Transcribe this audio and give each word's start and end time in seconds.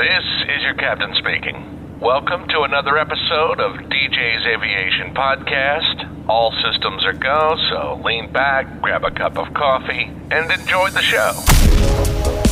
This 0.00 0.24
is 0.48 0.62
your 0.62 0.72
captain 0.76 1.14
speaking. 1.16 2.00
Welcome 2.00 2.48
to 2.48 2.62
another 2.62 2.96
episode 2.96 3.60
of 3.60 3.72
DJ's 3.90 4.46
Aviation 4.46 5.14
Podcast. 5.14 6.26
All 6.26 6.54
systems 6.64 7.04
are 7.04 7.12
go, 7.12 7.54
so 7.68 8.00
lean 8.02 8.32
back, 8.32 8.80
grab 8.80 9.04
a 9.04 9.10
cup 9.10 9.36
of 9.36 9.52
coffee, 9.52 10.10
and 10.30 10.50
enjoy 10.50 10.88
the 10.88 11.02
show. 11.02 11.32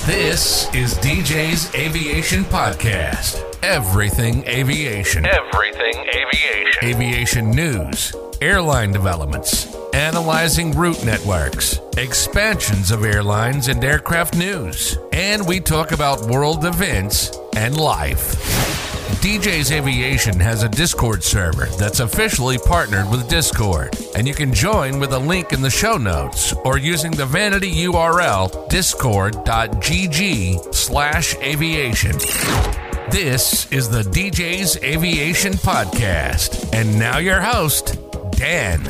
This 0.05 0.69
is 0.75 0.99
DJ's 0.99 1.75
Aviation 1.75 2.45
Podcast. 2.45 3.43
Everything 3.63 4.47
aviation. 4.47 5.25
Everything 5.25 6.07
aviation. 6.07 6.85
Aviation 6.85 7.51
news, 7.51 8.15
airline 8.43 8.93
developments, 8.93 9.75
analyzing 9.99 10.71
route 10.77 11.05
networks, 11.05 11.81
expansions 11.97 12.93
of 12.93 13.05
airlines 13.05 13.67
and 13.67 13.83
aircraft 13.83 14.37
news, 14.37 14.97
and 15.13 15.45
we 15.45 15.59
talk 15.59 15.91
about 15.91 16.23
world 16.27 16.65
events 16.65 17.37
and 17.57 17.77
life. 17.77 18.37
DJ's 19.21 19.73
Aviation 19.73 20.39
has 20.39 20.63
a 20.63 20.69
Discord 20.69 21.25
server 21.25 21.67
that's 21.79 21.99
officially 21.99 22.59
partnered 22.59 23.11
with 23.11 23.29
Discord, 23.29 23.99
and 24.15 24.29
you 24.29 24.35
can 24.35 24.55
join 24.55 25.01
with 25.01 25.13
a 25.13 25.19
link 25.19 25.53
in 25.53 25.63
the 25.63 25.69
show 25.69 25.97
notes 25.97 26.53
or 26.65 26.79
using 26.79 27.11
the 27.11 27.27
vanity 27.27 27.73
URL 27.87 28.69
discord.gg 28.69 29.53
slash 30.73 31.35
aviation. 31.39 32.13
This 33.11 33.67
is 33.73 33.89
the 33.89 34.03
DJ's 34.03 34.77
Aviation 34.85 35.55
Podcast. 35.55 36.73
And 36.73 37.01
now 37.01 37.19
your 37.19 37.41
host, 37.41 37.99
Dan. 38.33 38.85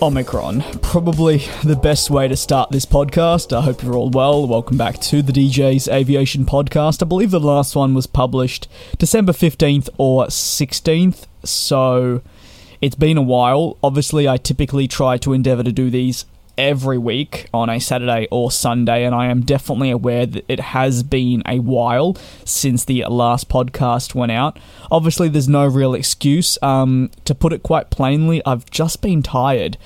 Omicron. 0.00 0.62
Probably 0.80 1.38
the 1.64 1.74
best 1.76 2.08
way 2.10 2.28
to 2.28 2.36
start 2.36 2.70
this 2.70 2.86
podcast. 2.86 3.56
I 3.56 3.62
hope 3.62 3.82
you're 3.82 3.96
all 3.96 4.10
well. 4.10 4.46
Welcome 4.46 4.76
back 4.76 5.00
to 5.00 5.22
the 5.22 5.32
DJ's 5.32 5.88
Aviation 5.88 6.44
Podcast. 6.44 7.02
I 7.02 7.06
believe 7.06 7.30
the 7.30 7.40
last 7.40 7.74
one 7.74 7.94
was 7.94 8.06
published 8.06 8.68
December 8.98 9.32
15th 9.32 9.88
or 9.98 10.26
16th, 10.26 11.26
so 11.42 12.22
it's 12.80 12.94
been 12.94 13.16
a 13.16 13.22
while. 13.22 13.76
Obviously, 13.82 14.28
I 14.28 14.36
typically 14.36 14.86
try 14.86 15.18
to 15.18 15.32
endeavor 15.32 15.64
to 15.64 15.72
do 15.72 15.90
these 15.90 16.24
every 16.58 16.98
week 16.98 17.48
on 17.54 17.70
a 17.70 17.78
Saturday 17.78 18.26
or 18.30 18.50
Sunday, 18.50 19.04
and 19.04 19.14
I 19.14 19.26
am 19.26 19.42
definitely 19.42 19.90
aware 19.90 20.26
that 20.26 20.44
it 20.48 20.60
has 20.60 21.02
been 21.02 21.42
a 21.46 21.60
while 21.60 22.16
since 22.44 22.84
the 22.84 23.04
last 23.08 23.48
podcast 23.48 24.14
went 24.14 24.32
out. 24.32 24.58
Obviously, 24.90 25.28
there's 25.28 25.48
no 25.48 25.66
real 25.66 25.94
excuse. 25.94 26.58
Um, 26.60 27.10
to 27.24 27.34
put 27.34 27.52
it 27.52 27.62
quite 27.62 27.90
plainly, 27.90 28.42
I've 28.44 28.68
just 28.70 29.00
been 29.00 29.22
tired. 29.22 29.78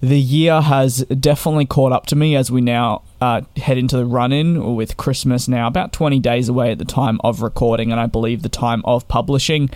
The 0.00 0.20
year 0.20 0.60
has 0.60 0.98
definitely 1.06 1.66
caught 1.66 1.92
up 1.92 2.06
to 2.06 2.16
me 2.16 2.36
as 2.36 2.50
we 2.50 2.60
now 2.60 3.02
uh, 3.20 3.42
head 3.56 3.78
into 3.78 3.96
the 3.96 4.06
run 4.06 4.32
in 4.32 4.76
with 4.76 4.96
Christmas 4.96 5.48
now 5.48 5.66
about 5.66 5.92
20 5.92 6.20
days 6.20 6.48
away 6.48 6.70
at 6.70 6.78
the 6.78 6.84
time 6.84 7.20
of 7.24 7.42
recording, 7.42 7.90
and 7.90 8.00
I 8.00 8.06
believe 8.06 8.42
the 8.42 8.48
time 8.48 8.82
of 8.84 9.08
publishing. 9.08 9.70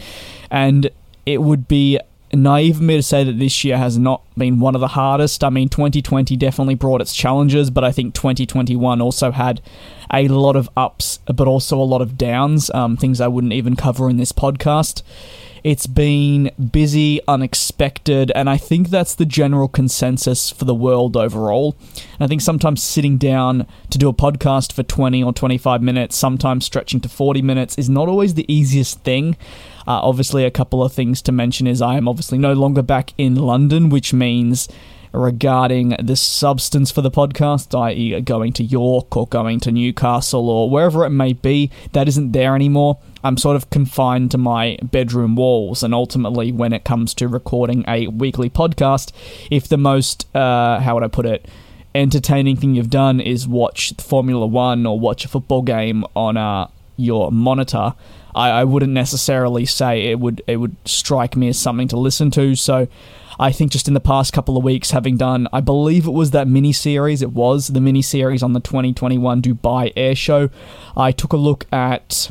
And 0.51 0.91
it 1.25 1.43
would 1.43 1.69
be 1.69 1.99
naive 2.33 2.77
of 2.77 2.83
me 2.83 2.97
to 2.97 3.03
say 3.03 3.25
that 3.25 3.39
this 3.39 3.65
year 3.65 3.77
has 3.77 3.99
not 3.99 4.23
been 4.37 4.61
one 4.61 4.75
of 4.75 4.81
the 4.81 4.89
hardest. 4.89 5.45
I 5.45 5.51
mean, 5.51 5.69
2020 5.69 6.37
definitely 6.37 6.75
brought 6.75 7.01
its 7.01 7.15
challenges, 7.15 7.71
but 7.71 7.85
I 7.85 7.93
think 7.93 8.15
2021 8.15 9.01
also 9.01 9.31
had 9.31 9.61
a 10.13 10.29
lot 10.29 10.57
of 10.57 10.69
ups, 10.77 11.19
but 11.27 11.47
also 11.47 11.79
a 11.79 11.85
lot 11.85 12.03
of 12.03 12.17
downs, 12.17 12.71
um, 12.71 12.97
things 12.97 13.21
I 13.21 13.29
wouldn't 13.29 13.53
even 13.53 13.77
cover 13.77 14.09
in 14.09 14.17
this 14.17 14.33
podcast. 14.33 15.03
It's 15.65 15.87
been 15.87 16.51
busy, 16.73 17.21
unexpected, 17.29 18.33
and 18.35 18.51
I 18.51 18.57
think 18.57 18.89
that's 18.89 19.15
the 19.15 19.25
general 19.25 19.69
consensus 19.69 20.51
for 20.51 20.65
the 20.65 20.75
world 20.75 21.17
overall. 21.17 21.77
And 21.95 22.23
I 22.23 22.27
think 22.27 22.41
sometimes 22.41 22.83
sitting 22.83 23.17
down 23.17 23.69
to 23.91 23.99
do 23.99 24.09
a 24.09 24.13
podcast 24.13 24.73
for 24.73 24.83
20 24.83 25.23
or 25.23 25.33
25 25.33 25.81
minutes, 25.81 26.17
sometimes 26.17 26.65
stretching 26.65 27.01
to 27.03 27.09
40 27.09 27.43
minutes, 27.43 27.79
is 27.79 27.89
not 27.89 28.09
always 28.09 28.35
the 28.35 28.53
easiest 28.53 29.01
thing. 29.03 29.37
Uh, 29.87 30.01
obviously, 30.03 30.45
a 30.45 30.51
couple 30.51 30.83
of 30.83 30.93
things 30.93 31.23
to 31.23 31.33
mention 31.33 31.67
is 31.67 31.83
I 31.83 31.97
am 31.97 32.09
obviously 32.09 32.39
no 32.39 32.53
longer 32.53 32.83
back 32.83 33.13
in 33.19 33.35
London, 33.35 33.89
which 33.89 34.13
means 34.13 34.69
regarding 35.13 35.95
the 36.03 36.17
substance 36.17 36.91
for 36.91 37.03
the 37.03 37.11
podcast, 37.11 37.79
i.e., 37.79 38.21
going 38.23 38.53
to 38.55 38.65
York 38.65 39.17
or 39.17 39.27
going 39.27 39.61
to 39.61 39.71
Newcastle 39.71 40.49
or 40.49 40.71
wherever 40.71 41.05
it 41.05 41.11
may 41.11 41.33
be, 41.33 41.71
that 41.93 42.09
isn't 42.09 42.33
there 42.33 42.55
anymore. 42.55 42.99
I'm 43.23 43.37
sort 43.37 43.57
of 43.57 43.71
confined 43.71 44.31
to 44.33 44.39
my 44.39 44.79
bedroom 44.83 45.37
walls, 45.37 45.83
and 45.83 45.95
ultimately, 45.95 46.51
when 46.51 46.73
it 46.73 46.85
comes 46.85 47.15
to 47.15 47.29
recording 47.29 47.85
a 47.87 48.09
weekly 48.09 48.51
podcast, 48.51 49.13
if 49.51 49.69
the 49.69 49.77
most, 49.77 50.35
uh, 50.35 50.81
how 50.81 50.95
would 50.95 51.05
I 51.05 51.09
put 51.09 51.27
it, 51.27 51.47
entertaining 51.95 52.57
thing 52.57 52.75
you've 52.75 52.91
done 52.91 53.21
is 53.21 53.47
watch 53.47 53.93
Formula 53.99 54.47
One 54.47 54.87
or 54.87 54.99
watch 54.99 55.25
a 55.25 55.29
football 55.29 55.63
game 55.63 56.05
on 56.17 56.37
uh, 56.37 56.69
your 56.97 57.31
monitor, 57.31 57.95
I, 58.35 58.51
I 58.51 58.65
wouldn't 58.65 58.93
necessarily 58.93 59.67
say 59.67 60.07
it 60.11 60.21
would 60.21 60.43
it 60.47 60.57
would 60.57 60.77
strike 60.85 61.37
me 61.37 61.49
as 61.49 61.59
something 61.59 61.89
to 61.89 61.99
listen 61.99 62.31
to. 62.33 62.55
So 62.55 62.89
I 63.39 63.53
think 63.53 63.73
just 63.73 63.89
in 63.89 63.95
the 63.95 64.01
past 64.01 64.33
couple 64.33 64.57
of 64.57 64.65
weeks, 64.65 64.91
having 64.91 65.17
done, 65.17 65.49
I 65.53 65.61
believe 65.61 66.07
it 66.07 66.13
was 66.13 66.31
that 66.33 66.47
mini 66.49 66.73
series, 66.73 67.23
it 67.23 67.33
was 67.33 67.69
the 67.69 67.81
mini 67.81 68.03
series 68.03 68.43
on 68.43 68.53
the 68.53 68.61
2021 68.61 69.43
Dubai 69.43 69.93
Air 69.97 70.15
Show. 70.15 70.51
I 70.97 71.13
took 71.13 71.33
a 71.33 71.37
look 71.37 71.67
at 71.73 72.31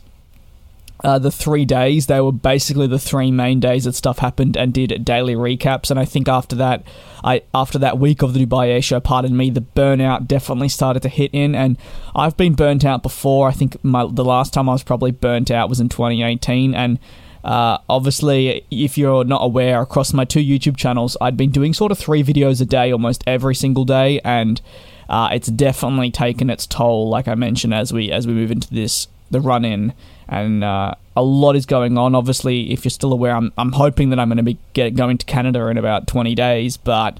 uh, 1.04 1.20
the 1.20 1.32
three 1.32 1.66
days. 1.66 2.08
They 2.08 2.22
were 2.22 2.32
basically 2.32 2.88
the 2.88 3.00
three 3.00 3.32
main 3.32 3.60
days 3.60 3.86
that 3.86 3.96
stuff 3.96 4.20
happened 4.20 4.56
and 4.56 4.74
did 4.74 5.04
daily 5.04 5.36
recaps. 5.36 5.90
And 5.90 6.00
I 6.00 6.06
think 6.06 6.28
after 6.28 6.56
that, 6.58 6.84
I 7.24 7.44
after 7.54 7.78
that 7.80 8.00
week 8.00 8.22
of 8.22 8.34
the 8.34 8.46
Dubai 8.46 8.70
Air 8.70 8.82
Show, 8.82 9.00
pardon 9.00 9.36
me, 9.36 9.50
the 9.50 9.62
burnout 9.62 10.28
definitely 10.28 10.70
started 10.70 11.02
to 11.04 11.10
hit 11.10 11.32
in. 11.34 11.56
And 11.56 11.78
I've 12.16 12.38
been 12.38 12.54
burnt 12.54 12.86
out 12.86 13.04
before. 13.04 13.48
I 13.48 13.52
think 13.52 13.84
my 13.84 14.08
the 14.10 14.26
last 14.26 14.54
time 14.54 14.70
I 14.70 14.74
was 14.74 14.84
probably 14.84 15.12
burnt 15.12 15.52
out 15.52 15.70
was 15.70 15.80
in 15.80 15.90
2018. 15.90 16.76
And 16.76 17.00
uh, 17.44 17.80
obviously, 17.90 18.66
if 18.70 18.98
you're 18.98 19.24
not 19.24 19.44
aware, 19.44 19.82
across 19.82 20.14
my 20.14 20.26
two 20.26 20.40
YouTube 20.40 20.78
channels, 20.78 21.18
I'd 21.20 21.38
been 21.38 21.50
doing 21.50 21.74
sort 21.74 21.92
of 21.92 21.98
three 21.98 22.24
videos 22.24 22.62
a 22.62 22.66
day 22.66 22.92
almost 22.92 23.24
every 23.26 23.56
single 23.56 23.84
day, 23.84 24.20
and 24.24 24.62
uh, 25.10 25.30
it's 25.32 25.48
definitely 25.48 26.12
taken 26.12 26.52
its 26.52 26.68
toll. 26.68 27.10
Like 27.10 27.28
I 27.28 27.34
mentioned, 27.34 27.74
as 27.74 27.92
we 27.92 28.12
as 28.12 28.28
we 28.28 28.34
move 28.34 28.52
into 28.52 28.70
this 28.72 29.08
the 29.32 29.42
run 29.42 29.66
in 29.66 29.94
and 30.28 30.64
uh, 30.64 30.96
a 31.16 31.22
lot 31.22 31.56
is 31.56 31.66
going 31.66 31.98
on. 31.98 32.16
Obviously, 32.16 32.72
if 32.72 32.86
you're 32.86 32.90
still 32.90 33.12
aware, 33.12 33.36
I'm, 33.36 33.52
I'm 33.58 33.74
hoping 33.74 34.12
that 34.12 34.20
I'm 34.20 34.30
going 34.30 34.38
to 34.38 34.44
be 34.44 34.58
get, 34.74 34.96
going 34.96 35.18
to 35.18 35.26
Canada 35.26 35.68
in 35.68 35.78
about 35.78 36.08
20 36.08 36.36
days, 36.36 36.78
but 36.78 37.20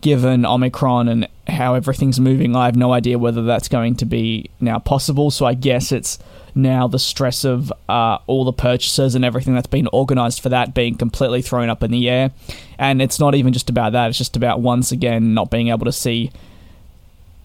given 0.00 0.44
Omicron 0.46 1.08
and 1.08 1.28
how 1.46 1.74
everything's 1.74 2.20
moving, 2.20 2.54
I 2.54 2.66
have 2.66 2.76
no 2.76 2.92
idea 2.92 3.18
whether 3.18 3.42
that's 3.42 3.68
going 3.68 3.96
to 3.96 4.04
be 4.04 4.50
now 4.60 4.78
possible. 4.78 5.30
So 5.30 5.46
I 5.46 5.54
guess 5.54 5.90
it's 5.90 6.18
now 6.54 6.88
the 6.88 6.98
stress 6.98 7.44
of 7.44 7.72
uh, 7.88 8.18
all 8.26 8.44
the 8.44 8.52
purchases 8.52 9.14
and 9.14 9.24
everything 9.24 9.54
that's 9.54 9.66
been 9.66 9.88
organized 9.92 10.40
for 10.40 10.48
that 10.50 10.74
being 10.74 10.96
completely 10.96 11.42
thrown 11.42 11.68
up 11.68 11.82
in 11.82 11.90
the 11.90 12.08
air. 12.08 12.30
And 12.78 13.00
it's 13.00 13.18
not 13.18 13.34
even 13.34 13.52
just 13.52 13.70
about 13.70 13.92
that, 13.92 14.08
it's 14.08 14.18
just 14.18 14.36
about 14.36 14.60
once 14.60 14.92
again 14.92 15.34
not 15.34 15.50
being 15.50 15.68
able 15.68 15.86
to 15.86 15.92
see 15.92 16.30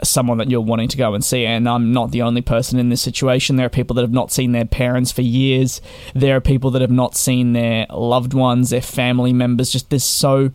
someone 0.06 0.38
that 0.38 0.50
you're 0.50 0.62
wanting 0.62 0.88
to 0.90 0.98
go 0.98 1.14
and 1.14 1.24
see. 1.24 1.46
And 1.46 1.68
I'm 1.68 1.92
not 1.92 2.12
the 2.12 2.22
only 2.22 2.42
person 2.42 2.80
in 2.80 2.90
this 2.90 3.02
situation. 3.02 3.56
There 3.56 3.66
are 3.66 3.70
people 3.70 3.96
that 3.96 4.02
have 4.02 4.12
not 4.12 4.32
seen 4.32 4.52
their 4.52 4.66
parents 4.66 5.12
for 5.12 5.22
years. 5.22 5.82
There 6.14 6.36
are 6.36 6.42
people 6.42 6.72
that 6.72 6.82
have 6.82 6.92
not 6.92 7.16
seen 7.16 7.54
their 7.54 7.86
loved 7.90 8.34
ones, 8.34 8.70
their 8.70 8.82
family 8.82 9.34
members. 9.34 9.72
Just 9.72 9.90
there's 9.90 10.04
so 10.04 10.52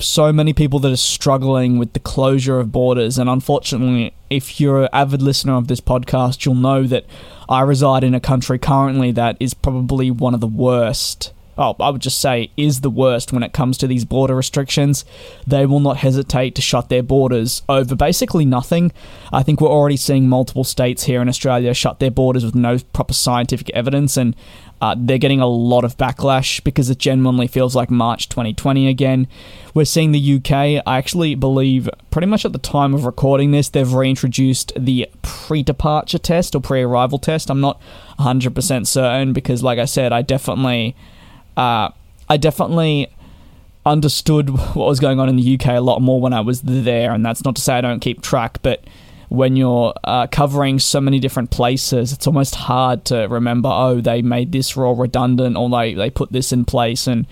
so 0.00 0.32
many 0.32 0.52
people 0.52 0.80
that 0.80 0.92
are 0.92 0.96
struggling 0.96 1.78
with 1.78 1.92
the 1.92 2.00
closure 2.00 2.58
of 2.58 2.72
borders. 2.72 3.18
And 3.18 3.30
unfortunately, 3.30 4.14
if 4.30 4.60
you're 4.60 4.82
an 4.82 4.88
avid 4.92 5.22
listener 5.22 5.54
of 5.54 5.68
this 5.68 5.80
podcast, 5.80 6.44
you'll 6.44 6.56
know 6.56 6.84
that 6.84 7.06
I 7.48 7.60
reside 7.62 8.04
in 8.04 8.14
a 8.14 8.20
country 8.20 8.58
currently 8.58 9.12
that 9.12 9.36
is 9.38 9.54
probably 9.54 10.10
one 10.10 10.34
of 10.34 10.40
the 10.40 10.46
worst 10.46 11.32
oh, 11.56 11.76
I 11.80 11.90
would 11.90 12.02
just 12.02 12.20
say, 12.20 12.50
is 12.56 12.80
the 12.80 12.90
worst 12.90 13.32
when 13.32 13.42
it 13.42 13.52
comes 13.52 13.78
to 13.78 13.86
these 13.86 14.04
border 14.04 14.34
restrictions. 14.34 15.04
They 15.46 15.66
will 15.66 15.80
not 15.80 15.98
hesitate 15.98 16.54
to 16.56 16.62
shut 16.62 16.88
their 16.88 17.02
borders 17.02 17.62
over 17.68 17.94
basically 17.94 18.44
nothing. 18.44 18.92
I 19.32 19.42
think 19.42 19.60
we're 19.60 19.68
already 19.68 19.96
seeing 19.96 20.28
multiple 20.28 20.64
states 20.64 21.04
here 21.04 21.22
in 21.22 21.28
Australia 21.28 21.74
shut 21.74 21.98
their 21.98 22.10
borders 22.10 22.44
with 22.44 22.54
no 22.54 22.78
proper 22.92 23.14
scientific 23.14 23.70
evidence, 23.70 24.16
and 24.16 24.34
uh, 24.80 24.94
they're 24.98 25.18
getting 25.18 25.40
a 25.40 25.46
lot 25.46 25.84
of 25.84 25.96
backlash 25.96 26.62
because 26.62 26.90
it 26.90 26.98
genuinely 26.98 27.46
feels 27.46 27.74
like 27.74 27.90
March 27.90 28.28
2020 28.28 28.88
again. 28.88 29.26
We're 29.72 29.84
seeing 29.84 30.12
the 30.12 30.36
UK, 30.36 30.82
I 30.86 30.98
actually 30.98 31.34
believe, 31.34 31.88
pretty 32.10 32.26
much 32.26 32.44
at 32.44 32.52
the 32.52 32.58
time 32.58 32.92
of 32.92 33.04
recording 33.06 33.50
this, 33.50 33.68
they've 33.68 33.90
reintroduced 33.90 34.72
the 34.76 35.08
pre 35.22 35.62
departure 35.62 36.18
test 36.18 36.54
or 36.54 36.60
pre 36.60 36.82
arrival 36.82 37.18
test. 37.18 37.50
I'm 37.50 37.60
not 37.60 37.80
100% 38.18 38.86
certain 38.86 39.32
because, 39.32 39.62
like 39.62 39.78
I 39.78 39.84
said, 39.86 40.12
I 40.12 40.22
definitely 40.22 40.94
uh, 41.56 41.90
I 42.28 42.36
definitely 42.36 43.14
understood 43.86 44.50
what 44.74 44.86
was 44.86 45.00
going 45.00 45.20
on 45.20 45.28
in 45.28 45.36
the 45.36 45.54
UK 45.54 45.68
a 45.68 45.80
lot 45.80 46.00
more 46.00 46.20
when 46.20 46.32
I 46.32 46.40
was 46.40 46.62
there, 46.62 47.12
and 47.12 47.24
that's 47.24 47.44
not 47.44 47.56
to 47.56 47.62
say 47.62 47.74
I 47.74 47.80
don't 47.80 48.00
keep 48.00 48.22
track, 48.22 48.58
but 48.62 48.84
when 49.28 49.56
you're 49.56 49.94
uh, 50.04 50.26
covering 50.28 50.78
so 50.78 51.00
many 51.00 51.18
different 51.18 51.50
places, 51.50 52.12
it's 52.12 52.26
almost 52.26 52.54
hard 52.54 53.04
to 53.06 53.26
remember, 53.26 53.68
oh, 53.68 54.00
they 54.00 54.22
made 54.22 54.52
this 54.52 54.76
rule 54.76 54.94
redundant 54.94 55.56
or 55.56 55.68
they, 55.70 55.94
they 55.94 56.10
put 56.10 56.30
this 56.30 56.52
in 56.52 56.64
place. 56.64 57.06
And 57.06 57.26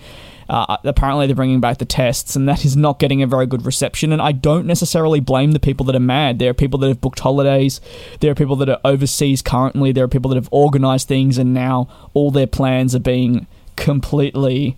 Uh, 0.49 0.77
apparently, 0.83 1.25
they're 1.25 1.35
bringing 1.35 1.61
back 1.61 1.77
the 1.77 1.85
tests, 1.85 2.35
and 2.35 2.49
that 2.49 2.65
is 2.65 2.75
not 2.75 2.99
getting 2.99 3.23
a 3.23 3.27
very 3.27 3.47
good 3.47 3.65
reception. 3.65 4.11
And 4.11 4.21
I 4.21 4.33
don't 4.33 4.67
necessarily 4.67 5.21
blame 5.21 5.53
the 5.53 5.59
people 5.59 5.85
that 5.85 5.95
are 5.95 5.99
mad. 5.99 6.37
There 6.37 6.49
are 6.49 6.53
people 6.53 6.77
that 6.79 6.89
have 6.89 6.99
booked 6.99 7.19
holidays, 7.19 7.79
there 8.19 8.29
are 8.29 8.35
people 8.35 8.57
that 8.57 8.69
are 8.69 8.79
overseas 8.83 9.41
currently, 9.41 9.93
there 9.93 10.03
are 10.03 10.09
people 10.09 10.29
that 10.29 10.35
have 10.35 10.49
organized 10.51 11.07
things, 11.07 11.37
and 11.37 11.53
now 11.53 11.87
all 12.13 12.29
their 12.29 12.45
plans 12.45 12.93
are 12.93 12.99
being 12.99 13.47
completely 13.75 14.77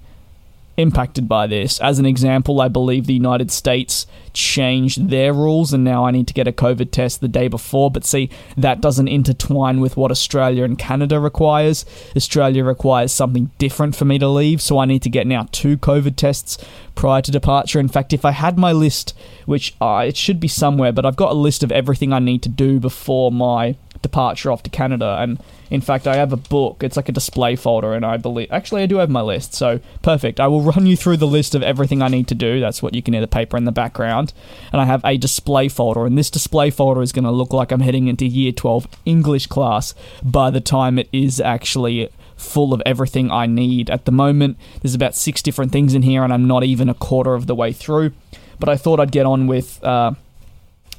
impacted 0.78 1.28
by 1.28 1.48
this. 1.48 1.80
As 1.80 2.00
an 2.00 2.06
example, 2.06 2.60
I 2.60 2.68
believe 2.68 3.06
the 3.06 3.14
United 3.14 3.52
States 3.52 4.06
changed 4.34 5.10
their 5.10 5.32
rules 5.32 5.72
and 5.72 5.84
now 5.84 6.06
I 6.06 6.12
need 6.12 6.28
to 6.28 6.34
get 6.34 6.48
a 6.48 6.52
COVID 6.52 6.92
test 6.92 7.22
the 7.22 7.28
day 7.28 7.48
before. 7.48 7.90
But 7.90 8.04
see, 8.06 8.30
that 8.58 8.82
doesn't 8.82 9.08
intertwine 9.08 9.80
with 9.80 9.96
what 9.96 10.12
Australia 10.12 10.64
and 10.64 10.78
Canada 10.78 11.20
requires. 11.20 11.86
Australia 12.16 12.64
requires 12.64 13.12
something 13.12 13.52
different 13.58 13.96
for 13.96 14.06
me 14.06 14.20
to 14.20 14.28
leave, 14.28 14.62
so 14.62 14.78
I 14.78 14.86
need 14.86 15.04
to 15.04 15.10
get 15.10 15.28
now 15.28 15.48
two 15.52 15.78
COVID 15.78 16.16
tests 16.18 16.58
prior 16.94 17.22
to 17.22 17.32
departure. 17.32 17.80
In 17.80 17.88
fact, 17.88 18.14
if 18.14 18.26
I 18.26 18.32
had 18.32 18.58
my 18.58 18.72
list, 18.72 19.18
which 19.46 19.76
uh, 19.80 20.04
it 20.08 20.18
should 20.18 20.40
be 20.40 20.48
somewhere, 20.48 20.92
but 20.92 21.06
I've 21.06 21.16
got 21.16 21.32
a 21.32 21.36
list 21.36 21.64
of 21.64 21.72
everything 21.72 22.12
I 22.12 22.20
need 22.20 22.44
to 22.44 22.50
do 22.50 22.80
before 22.80 23.32
my 23.32 23.76
departure 24.06 24.52
off 24.52 24.62
to 24.63 24.69
Canada. 24.69 25.18
And 25.19 25.40
in 25.72 25.81
fact, 25.81 26.06
I 26.06 26.16
have 26.16 26.31
a 26.31 26.38
book. 26.38 26.84
It's 26.84 26.96
like 26.96 27.10
a 27.10 27.12
display 27.12 27.56
folder, 27.56 27.94
and 27.94 28.06
I 28.06 28.18
believe 28.18 28.50
actually 28.52 28.84
I 28.84 28.86
do 28.86 28.98
have 28.98 29.10
my 29.10 29.22
list. 29.22 29.56
So 29.56 29.80
perfect. 30.04 30.40
I 30.40 30.48
will 30.48 30.62
run 30.74 30.86
you 30.86 30.96
through 30.96 31.18
the 31.18 31.28
list 31.28 31.56
of 31.56 31.63
everything 31.63 32.02
I 32.02 32.07
need 32.07 32.28
to 32.28 32.36
do. 32.36 32.60
That's 32.60 32.84
what 32.84 32.94
you 32.94 33.02
can 33.02 33.13
hear 33.13 33.22
the 33.22 33.28
paper 33.28 33.57
in 33.57 33.66
the 33.66 33.72
background. 33.72 34.31
And 34.72 34.80
I 34.80 34.86
have 34.86 35.04
a 35.04 35.18
display 35.18 35.68
folder, 35.68 36.06
and 36.06 36.18
this 36.18 36.30
display 36.30 36.69
folder 36.69 37.02
is 37.02 37.12
going 37.12 37.25
to 37.25 37.31
look 37.31 37.52
like 37.52 37.72
I'm 37.72 37.81
heading 37.81 38.07
into 38.07 38.25
Year 38.25 38.52
12 38.52 38.88
English 39.06 39.48
class 39.48 39.96
by 40.24 40.51
the 40.51 40.62
time 40.62 41.00
it 41.00 41.10
is 41.12 41.42
actually 41.42 42.10
full 42.38 42.74
of 42.74 42.81
everything 42.86 43.31
I 43.31 43.48
need. 43.48 43.90
At 43.90 44.06
the 44.06 44.12
moment, 44.12 44.58
there's 44.81 44.94
about 44.94 45.16
six 45.16 45.42
different 45.42 45.72
things 45.72 45.96
in 45.96 46.04
here, 46.04 46.24
and 46.24 46.31
I'm 46.31 46.48
not 46.48 46.63
even 46.63 46.90
a 46.90 46.94
quarter 46.94 47.34
of 47.34 47.48
the 47.48 47.56
way 47.56 47.74
through. 47.74 48.12
But 48.60 48.69
I 48.69 48.78
thought 48.78 49.00
I'd 49.00 49.12
get 49.12 49.25
on 49.25 49.48
with. 49.48 49.84
Uh, 49.84 50.13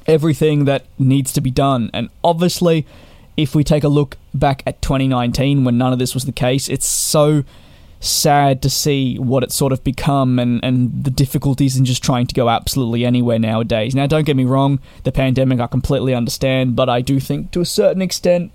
everything 0.07 0.65
that 0.65 0.85
needs 0.97 1.33
to 1.33 1.41
be 1.41 1.51
done. 1.51 1.89
And 1.93 2.09
obviously, 2.23 2.85
if 3.35 3.53
we 3.53 3.63
take 3.63 3.83
a 3.83 3.89
look 3.89 4.17
back 4.33 4.63
at 4.65 4.81
2019 4.81 5.63
when 5.63 5.77
none 5.77 5.93
of 5.93 5.99
this 5.99 6.13
was 6.13 6.25
the 6.25 6.31
case, 6.31 6.67
it's 6.67 6.87
so 6.87 7.43
sad 7.99 8.61
to 8.61 8.69
see 8.69 9.17
what 9.17 9.43
it's 9.43 9.55
sort 9.55 9.73
of 9.73 9.83
become 9.83 10.37
and, 10.37 10.63
and 10.63 11.03
the 11.03 11.09
difficulties 11.09 11.77
in 11.77 11.85
just 11.85 12.03
trying 12.03 12.27
to 12.27 12.35
go 12.35 12.49
absolutely 12.49 13.05
anywhere 13.05 13.39
nowadays. 13.39 13.95
Now, 13.95 14.07
don't 14.07 14.25
get 14.25 14.35
me 14.35 14.45
wrong, 14.45 14.79
the 15.03 15.11
pandemic 15.11 15.59
I 15.59 15.67
completely 15.67 16.13
understand, 16.13 16.75
but 16.75 16.89
I 16.89 17.01
do 17.01 17.19
think 17.19 17.51
to 17.51 17.61
a 17.61 17.65
certain 17.65 18.01
extent 18.01 18.51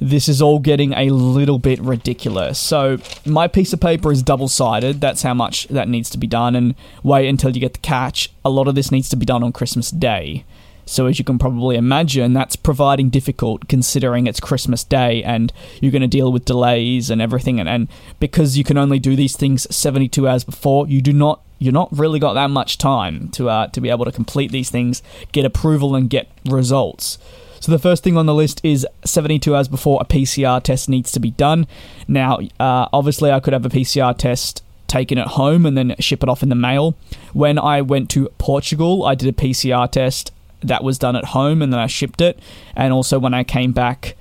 this 0.00 0.28
is 0.28 0.40
all 0.40 0.58
getting 0.58 0.94
a 0.94 1.10
little 1.10 1.58
bit 1.58 1.78
ridiculous. 1.80 2.58
So, 2.58 2.98
my 3.26 3.46
piece 3.46 3.72
of 3.74 3.80
paper 3.80 4.10
is 4.10 4.22
double 4.22 4.48
sided. 4.48 5.00
That's 5.00 5.22
how 5.22 5.34
much 5.34 5.68
that 5.68 5.88
needs 5.88 6.08
to 6.10 6.18
be 6.18 6.26
done. 6.26 6.56
And 6.56 6.74
wait 7.02 7.28
until 7.28 7.50
you 7.50 7.60
get 7.60 7.74
the 7.74 7.80
catch. 7.80 8.32
A 8.42 8.48
lot 8.48 8.66
of 8.66 8.74
this 8.74 8.90
needs 8.90 9.10
to 9.10 9.16
be 9.16 9.26
done 9.26 9.42
on 9.42 9.52
Christmas 9.52 9.90
Day. 9.90 10.44
So, 10.90 11.06
as 11.06 11.20
you 11.20 11.24
can 11.24 11.38
probably 11.38 11.76
imagine, 11.76 12.32
that's 12.32 12.56
providing 12.56 13.10
difficult 13.10 13.68
considering 13.68 14.26
it's 14.26 14.40
Christmas 14.40 14.82
Day 14.82 15.22
and 15.22 15.52
you're 15.80 15.92
going 15.92 16.02
to 16.02 16.08
deal 16.08 16.32
with 16.32 16.44
delays 16.44 17.10
and 17.10 17.22
everything. 17.22 17.60
And, 17.60 17.68
and 17.68 17.88
because 18.18 18.58
you 18.58 18.64
can 18.64 18.76
only 18.76 18.98
do 18.98 19.14
these 19.14 19.36
things 19.36 19.72
72 19.72 20.26
hours 20.26 20.42
before, 20.42 20.88
you 20.88 21.00
do 21.00 21.12
not 21.12 21.42
you're 21.60 21.72
not 21.72 21.96
really 21.96 22.18
got 22.18 22.32
that 22.32 22.50
much 22.50 22.76
time 22.76 23.28
to 23.28 23.48
uh, 23.48 23.68
to 23.68 23.80
be 23.80 23.88
able 23.88 24.04
to 24.04 24.10
complete 24.10 24.50
these 24.50 24.68
things, 24.68 25.00
get 25.30 25.44
approval, 25.44 25.94
and 25.94 26.10
get 26.10 26.28
results. 26.44 27.18
So 27.60 27.70
the 27.70 27.78
first 27.78 28.02
thing 28.02 28.16
on 28.16 28.26
the 28.26 28.34
list 28.34 28.60
is 28.64 28.84
72 29.04 29.54
hours 29.54 29.68
before 29.68 30.00
a 30.00 30.04
PCR 30.04 30.60
test 30.60 30.88
needs 30.88 31.12
to 31.12 31.20
be 31.20 31.30
done. 31.30 31.68
Now, 32.08 32.40
uh, 32.58 32.88
obviously, 32.92 33.30
I 33.30 33.38
could 33.38 33.52
have 33.52 33.64
a 33.64 33.68
PCR 33.68 34.18
test 34.18 34.64
taken 34.88 35.18
at 35.18 35.28
home 35.28 35.66
and 35.66 35.78
then 35.78 35.94
ship 36.00 36.24
it 36.24 36.28
off 36.28 36.42
in 36.42 36.48
the 36.48 36.56
mail. 36.56 36.96
When 37.32 37.60
I 37.60 37.80
went 37.80 38.10
to 38.10 38.28
Portugal, 38.38 39.04
I 39.04 39.14
did 39.14 39.28
a 39.28 39.32
PCR 39.32 39.88
test 39.88 40.32
that 40.62 40.84
was 40.84 40.98
done 40.98 41.16
at 41.16 41.26
home 41.26 41.62
and 41.62 41.72
then 41.72 41.80
I 41.80 41.86
shipped 41.86 42.20
it. 42.20 42.38
And 42.76 42.92
also 42.92 43.18
when 43.18 43.34
I 43.34 43.44
came 43.44 43.72
back 43.72 44.16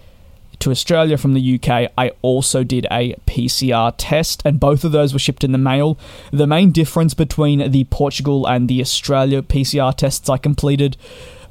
to 0.60 0.72
Australia 0.72 1.18
from 1.18 1.34
the 1.34 1.56
UK, 1.56 1.92
I 1.98 2.12
also 2.22 2.64
did 2.64 2.86
a 2.92 3.16
PCR 3.26 3.94
test, 3.98 4.42
and 4.44 4.60
both 4.60 4.84
of 4.84 4.92
those 4.92 5.14
were 5.14 5.20
shipped 5.20 5.44
in 5.44 5.52
the 5.52 5.58
mail. 5.58 5.98
The 6.32 6.48
main 6.48 6.72
difference 6.72 7.14
between 7.14 7.72
the 7.72 7.86
Portugal 7.86 8.46
and 8.46 8.68
the 8.68 8.82
Australia 8.82 9.42
PCR 9.42 9.96
tests 9.96 10.30
I 10.30 10.38
completed, 10.38 10.98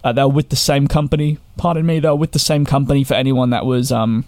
uh, 0.05 0.12
they 0.12 0.23
were 0.23 0.29
with 0.29 0.50
the 0.50 0.56
same 0.56 0.88
company. 0.88 1.38
Pardon 1.56 1.87
me, 1.87 2.00
they 2.00 2.08
were 2.08 2.17
with 2.17 2.32
the 2.32 2.38
same 2.38 2.67
company 2.67 3.02
for 3.02 3.14
anyone 3.14 3.50
that 3.50 3.64
was 3.64 3.91
um, 3.91 4.26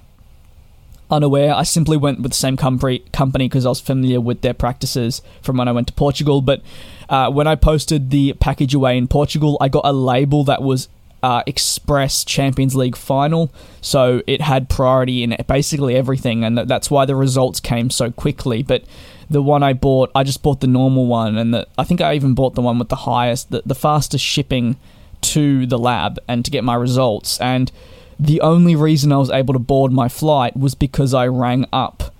unaware. 1.10 1.54
I 1.54 1.62
simply 1.62 1.96
went 1.96 2.20
with 2.20 2.32
the 2.32 2.36
same 2.36 2.56
company 2.56 3.02
because 3.48 3.66
I 3.66 3.70
was 3.70 3.80
familiar 3.80 4.20
with 4.20 4.40
their 4.42 4.54
practices 4.54 5.22
from 5.42 5.56
when 5.56 5.68
I 5.68 5.72
went 5.72 5.88
to 5.88 5.92
Portugal. 5.92 6.40
But 6.40 6.62
uh, 7.08 7.30
when 7.30 7.46
I 7.46 7.54
posted 7.54 8.10
the 8.10 8.34
package 8.34 8.74
away 8.74 8.96
in 8.96 9.08
Portugal, 9.08 9.56
I 9.60 9.68
got 9.68 9.84
a 9.84 9.92
label 9.92 10.44
that 10.44 10.62
was 10.62 10.88
uh, 11.22 11.42
Express 11.46 12.24
Champions 12.24 12.74
League 12.74 12.96
final, 12.96 13.52
so 13.80 14.22
it 14.26 14.40
had 14.40 14.68
priority 14.68 15.22
in 15.22 15.36
basically 15.46 15.94
everything, 15.94 16.44
and 16.44 16.56
that's 16.56 16.90
why 16.90 17.04
the 17.04 17.14
results 17.14 17.60
came 17.60 17.90
so 17.90 18.10
quickly. 18.10 18.62
But 18.62 18.84
the 19.28 19.42
one 19.42 19.62
I 19.62 19.74
bought, 19.74 20.10
I 20.14 20.24
just 20.24 20.42
bought 20.42 20.60
the 20.60 20.66
normal 20.66 21.06
one, 21.06 21.36
and 21.36 21.52
the, 21.52 21.66
I 21.76 21.84
think 21.84 22.00
I 22.00 22.14
even 22.14 22.34
bought 22.34 22.54
the 22.54 22.62
one 22.62 22.78
with 22.78 22.88
the 22.88 22.96
highest, 22.96 23.50
the, 23.50 23.62
the 23.66 23.74
fastest 23.74 24.24
shipping 24.24 24.76
to 25.20 25.66
the 25.66 25.78
lab 25.78 26.18
and 26.26 26.44
to 26.44 26.50
get 26.50 26.64
my 26.64 26.74
results. 26.74 27.38
And 27.40 27.70
the 28.20 28.42
only 28.42 28.76
reason 28.76 29.12
I 29.12 29.16
was 29.16 29.30
able 29.30 29.54
to 29.54 29.58
board 29.58 29.92
my 29.92 30.08
flight 30.08 30.54
was 30.54 30.74
because 30.74 31.14
I 31.14 31.26
rang 31.26 31.66
up 31.72 32.14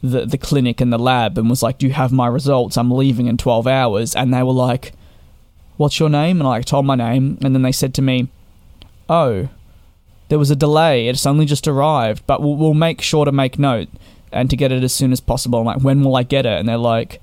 the 0.00 0.24
the 0.24 0.38
clinic 0.38 0.80
and 0.80 0.92
the 0.92 0.98
lab 0.98 1.36
and 1.36 1.50
was 1.50 1.62
like, 1.62 1.78
"Do 1.78 1.86
you 1.86 1.92
have 1.92 2.12
my 2.12 2.28
results? 2.28 2.76
I'm 2.76 2.92
leaving 2.92 3.26
in 3.26 3.36
12 3.36 3.66
hours." 3.66 4.14
And 4.14 4.32
they 4.32 4.42
were 4.44 4.52
like, 4.52 4.92
"What's 5.76 5.98
your 5.98 6.08
name?" 6.08 6.40
And 6.40 6.48
I 6.48 6.60
told 6.62 6.86
my 6.86 6.94
name, 6.94 7.38
and 7.42 7.54
then 7.54 7.62
they 7.62 7.72
said 7.72 7.92
to 7.94 8.02
me, 8.02 8.28
"Oh, 9.08 9.48
there 10.28 10.38
was 10.38 10.50
a 10.50 10.56
delay. 10.56 11.08
It's 11.08 11.26
only 11.26 11.44
just 11.44 11.66
arrived, 11.66 12.24
but 12.26 12.40
we'll, 12.40 12.54
we'll 12.54 12.74
make 12.74 13.00
sure 13.00 13.24
to 13.24 13.32
make 13.32 13.58
note 13.58 13.88
and 14.30 14.48
to 14.48 14.56
get 14.56 14.72
it 14.72 14.84
as 14.84 14.94
soon 14.94 15.10
as 15.10 15.20
possible." 15.20 15.58
I'm 15.58 15.66
like, 15.66 15.82
"When 15.82 16.04
will 16.04 16.14
I 16.14 16.22
get 16.22 16.46
it?" 16.46 16.58
And 16.58 16.68
they're 16.68 16.76
like, 16.76 17.20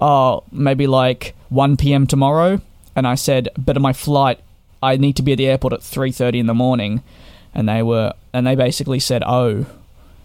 "Oh, 0.00 0.42
maybe 0.50 0.88
like 0.88 1.36
1 1.50 1.76
p.m. 1.76 2.08
tomorrow." 2.08 2.60
And 2.96 3.06
I 3.06 3.14
said, 3.14 3.48
"But 3.56 3.80
my 3.80 3.92
flight, 3.92 4.40
I 4.82 4.96
need 4.96 5.14
to 5.16 5.22
be 5.22 5.32
at 5.32 5.38
the 5.38 5.46
airport 5.46 5.72
at 5.72 5.80
3:30 5.80 6.40
in 6.40 6.46
the 6.46 6.54
morning." 6.54 7.02
And 7.54 7.68
they 7.68 7.82
were 7.82 8.12
and 8.32 8.46
they 8.46 8.54
basically 8.54 9.00
said, 9.00 9.22
"Oh." 9.26 9.66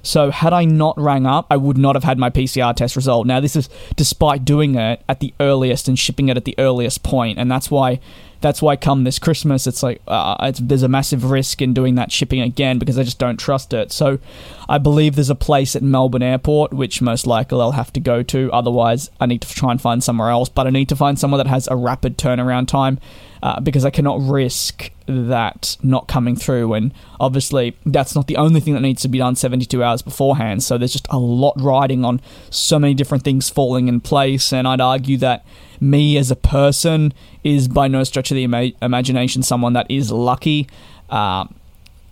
So 0.03 0.29
had 0.29 0.53
I 0.53 0.65
not 0.65 0.99
rang 0.99 1.25
up, 1.25 1.47
I 1.49 1.57
would 1.57 1.79
not 1.79 1.95
have 1.95 2.03
had 2.03 2.19
my 2.19 2.29
PCR 2.29 2.75
test 2.75 2.95
result. 2.95 3.25
Now 3.25 3.39
this 3.39 3.55
is 3.55 3.69
despite 3.95 4.45
doing 4.45 4.75
it 4.75 5.01
at 5.09 5.19
the 5.19 5.33
earliest 5.39 5.87
and 5.87 5.97
shipping 5.97 6.29
it 6.29 6.37
at 6.37 6.45
the 6.45 6.53
earliest 6.59 7.01
point, 7.01 7.39
and 7.39 7.49
that's 7.49 7.71
why 7.71 7.99
that's 8.45 8.61
why 8.61 8.75
come 8.75 9.03
this 9.03 9.17
Christmas, 9.17 9.65
it's 9.65 9.81
like 9.81 10.01
uh, 10.07 10.35
it's, 10.41 10.59
there's 10.59 10.83
a 10.83 10.87
massive 10.87 11.31
risk 11.31 11.63
in 11.63 11.73
doing 11.73 11.95
that 11.95 12.11
shipping 12.11 12.41
again 12.41 12.77
because 12.77 12.99
I 12.99 13.03
just 13.03 13.17
don't 13.17 13.37
trust 13.37 13.73
it. 13.73 13.91
So 13.91 14.19
I 14.69 14.77
believe 14.77 15.15
there's 15.15 15.31
a 15.31 15.35
place 15.35 15.75
at 15.75 15.81
Melbourne 15.81 16.21
Airport 16.21 16.71
which 16.71 17.01
most 17.01 17.25
likely 17.25 17.59
I'll 17.59 17.71
have 17.71 17.91
to 17.93 17.99
go 17.99 18.21
to. 18.21 18.51
Otherwise, 18.53 19.09
I 19.19 19.25
need 19.25 19.41
to 19.41 19.49
try 19.49 19.71
and 19.71 19.81
find 19.81 20.03
somewhere 20.03 20.29
else. 20.29 20.49
But 20.49 20.67
I 20.67 20.69
need 20.69 20.89
to 20.89 20.95
find 20.95 21.17
somewhere 21.19 21.39
that 21.39 21.47
has 21.47 21.67
a 21.67 21.75
rapid 21.75 22.19
turnaround 22.19 22.67
time 22.67 22.99
uh, 23.45 23.59
because 23.59 23.85
I 23.85 23.91
cannot 23.91 24.19
risk 24.21 24.89
that 25.05 25.77
not 25.83 26.07
coming 26.07 26.35
through. 26.35 26.73
And 26.73 26.91
obviously, 27.19 27.77
that's 27.85 28.15
not 28.15 28.25
the 28.25 28.37
only 28.37 28.59
thing 28.59 28.73
that 28.73 28.79
needs 28.79 29.03
to 29.03 29.07
be 29.07 29.19
done 29.19 29.35
72 29.35 29.83
hours 29.83 30.01
beforehand. 30.01 30.63
So 30.63 30.79
there's 30.79 30.93
just 30.93 31.05
a 31.11 31.19
lot 31.19 31.53
riding 31.61 32.03
on 32.03 32.21
so 32.49 32.79
many 32.79 32.95
different 32.95 33.23
things 33.23 33.47
falling 33.47 33.87
in 33.87 34.01
place. 34.01 34.51
And 34.51 34.67
I'd 34.67 34.81
argue 34.81 35.17
that 35.17 35.45
me 35.79 36.17
as 36.17 36.31
a 36.31 36.35
person 36.35 37.13
is 37.43 37.67
by 37.67 37.87
no 37.87 38.03
stretch 38.03 38.31
of 38.31 38.35
the 38.35 38.45
ima- 38.45 38.71
imagination 38.81 39.43
someone 39.43 39.73
that 39.73 39.85
is 39.91 40.11
lucky. 40.11 40.67
Uh, 41.11 41.45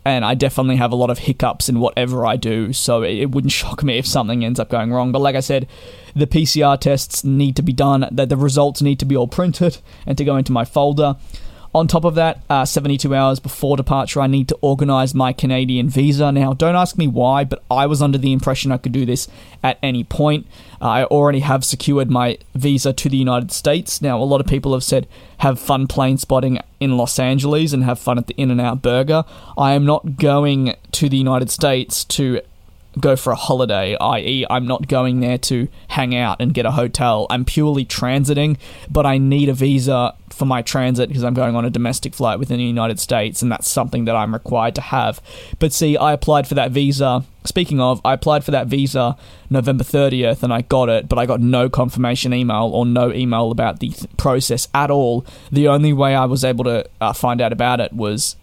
and 0.06 0.26
I 0.26 0.36
definitely 0.36 0.76
have 0.78 0.92
a 0.92 0.96
lot 0.96 1.10
of 1.10 1.20
hiccups 1.20 1.70
in 1.70 1.80
whatever 1.80 2.26
I 2.26 2.36
do, 2.36 2.74
so 2.74 3.04
it, 3.04 3.32
wouldn't 3.32 3.52
shock 3.62 3.84
me 3.84 3.98
if 3.98 4.06
something 4.06 4.44
ends 4.44 4.60
up 4.60 4.70
going 4.70 4.92
wrong. 4.92 5.12
But 5.12 5.22
like 5.22 5.36
I 5.36 5.40
said, 5.40 5.68
the 6.16 6.28
PCR 6.28 6.80
tests 6.80 7.24
need 7.24 7.56
to 7.56 7.62
be 7.62 7.74
done, 7.74 8.08
that 8.12 8.30
the 8.30 8.38
results 8.38 8.82
need 8.82 9.00
to 9.00 9.06
be 9.06 9.16
all 9.16 9.28
printed 9.28 9.78
and 10.06 10.18
to 10.18 10.26
go 10.26 10.38
into 10.38 10.52
my 10.52 10.66
folder. 10.66 11.16
On 11.76 11.88
top 11.88 12.06
of 12.06 12.14
that, 12.16 12.44
uh, 12.52 12.66
72 12.66 13.16
hours 13.16 13.40
before 13.40 13.76
departure, 13.76 14.22
I 14.22 14.28
need 14.28 14.48
to 14.50 14.58
organise 14.62 15.16
my 15.16 15.34
Canadian 15.34 15.90
visa. 15.90 16.32
Now, 16.32 16.54
don't 16.54 16.76
ask 16.76 17.00
me 17.00 17.08
why, 17.08 17.46
but 17.46 17.64
I 17.72 17.88
was 17.88 18.00
under 18.00 18.20
the 18.20 18.32
impression 18.32 18.72
I 18.72 18.78
could 18.78 18.92
do 18.92 19.08
this 19.08 19.28
at 19.64 19.80
any 19.82 20.04
point. 20.04 20.46
Uh, 20.80 20.86
I 20.86 21.04
already 21.06 21.40
have 21.40 21.66
secured 21.66 22.12
my 22.12 22.38
visa 22.54 22.94
to 22.94 23.10
the 23.10 23.18
United 23.18 23.52
States. 23.52 24.04
Now, 24.04 24.22
a 24.22 24.24
lot 24.24 24.40
of 24.40 24.46
people 24.46 24.74
have 24.74 24.84
said 24.84 25.08
have 25.40 25.60
fun 25.60 25.88
plane 25.88 26.20
spotting 26.20 26.60
in 26.80 26.96
Los 26.96 27.18
Angeles 27.18 27.74
and 27.74 27.84
have 27.86 27.98
fun 27.98 28.20
at 28.20 28.28
the 28.28 28.36
In 28.36 28.52
N 28.52 28.60
Out 28.60 28.84
Burger. 28.84 29.26
I 29.58 29.74
am 29.74 29.84
not 29.84 30.18
going 30.18 30.76
to 30.92 31.10
the 31.10 31.18
United 31.18 31.50
States 31.50 32.04
to 32.06 32.42
go 33.00 33.16
for 33.16 33.32
a 33.32 33.36
holiday, 33.36 33.98
i.e., 34.00 34.46
I'm 34.50 34.68
not 34.68 34.88
going 34.88 35.20
there 35.20 35.38
to 35.40 35.68
hang 35.88 36.16
out 36.16 36.38
and 36.40 36.54
get 36.54 36.66
a 36.66 36.72
hotel. 36.72 37.26
I'm 37.30 37.46
purely 37.46 37.86
transiting, 37.86 38.58
but 38.90 39.06
I 39.06 39.18
need 39.18 39.50
a 39.50 39.54
visa 39.54 40.16
for 40.34 40.46
my 40.46 40.62
transit 40.62 41.10
because 41.10 41.24
I'm 41.24 41.34
going 41.34 41.56
on 41.56 41.66
a 41.66 41.70
domestic 41.70 42.14
flight 42.14 42.40
within 42.40 42.58
the 42.58 42.64
United 42.64 43.00
States, 43.00 43.42
and 43.42 43.52
that's 43.52 43.68
something 43.68 44.06
that 44.06 44.16
I'm 44.16 44.34
required 44.34 44.76
to 44.76 44.82
have. 44.82 45.22
But 45.60 45.74
see, 45.74 45.98
I 45.98 46.14
applied 46.14 46.48
for 46.48 46.56
that 46.56 46.72
visa. 46.72 47.24
Speaking 47.46 47.82
of, 47.82 48.02
I 48.06 48.14
applied 48.14 48.44
for 48.44 48.52
that 48.52 48.68
visa 48.68 49.18
November 49.50 49.84
30th 49.84 50.44
and 50.44 50.54
I 50.54 50.62
got 50.62 50.88
it, 50.88 51.10
but 51.10 51.20
I 51.20 51.26
got 51.26 51.42
no 51.42 51.70
confirmation 51.70 52.34
email 52.34 52.72
or 52.74 52.86
no 52.86 53.12
email 53.12 53.52
about 53.52 53.80
the 53.80 53.90
th- 53.90 54.10
process 54.16 54.70
at 54.74 54.90
all. 54.90 55.26
The 55.52 55.68
only 55.68 55.92
way 55.92 56.16
I 56.16 56.24
was 56.24 56.46
able 56.46 56.64
to 56.64 56.88
uh, 57.02 57.12
find 57.12 57.42
out 57.42 57.52
about 57.52 57.82
it 57.82 57.92
was 57.92 58.38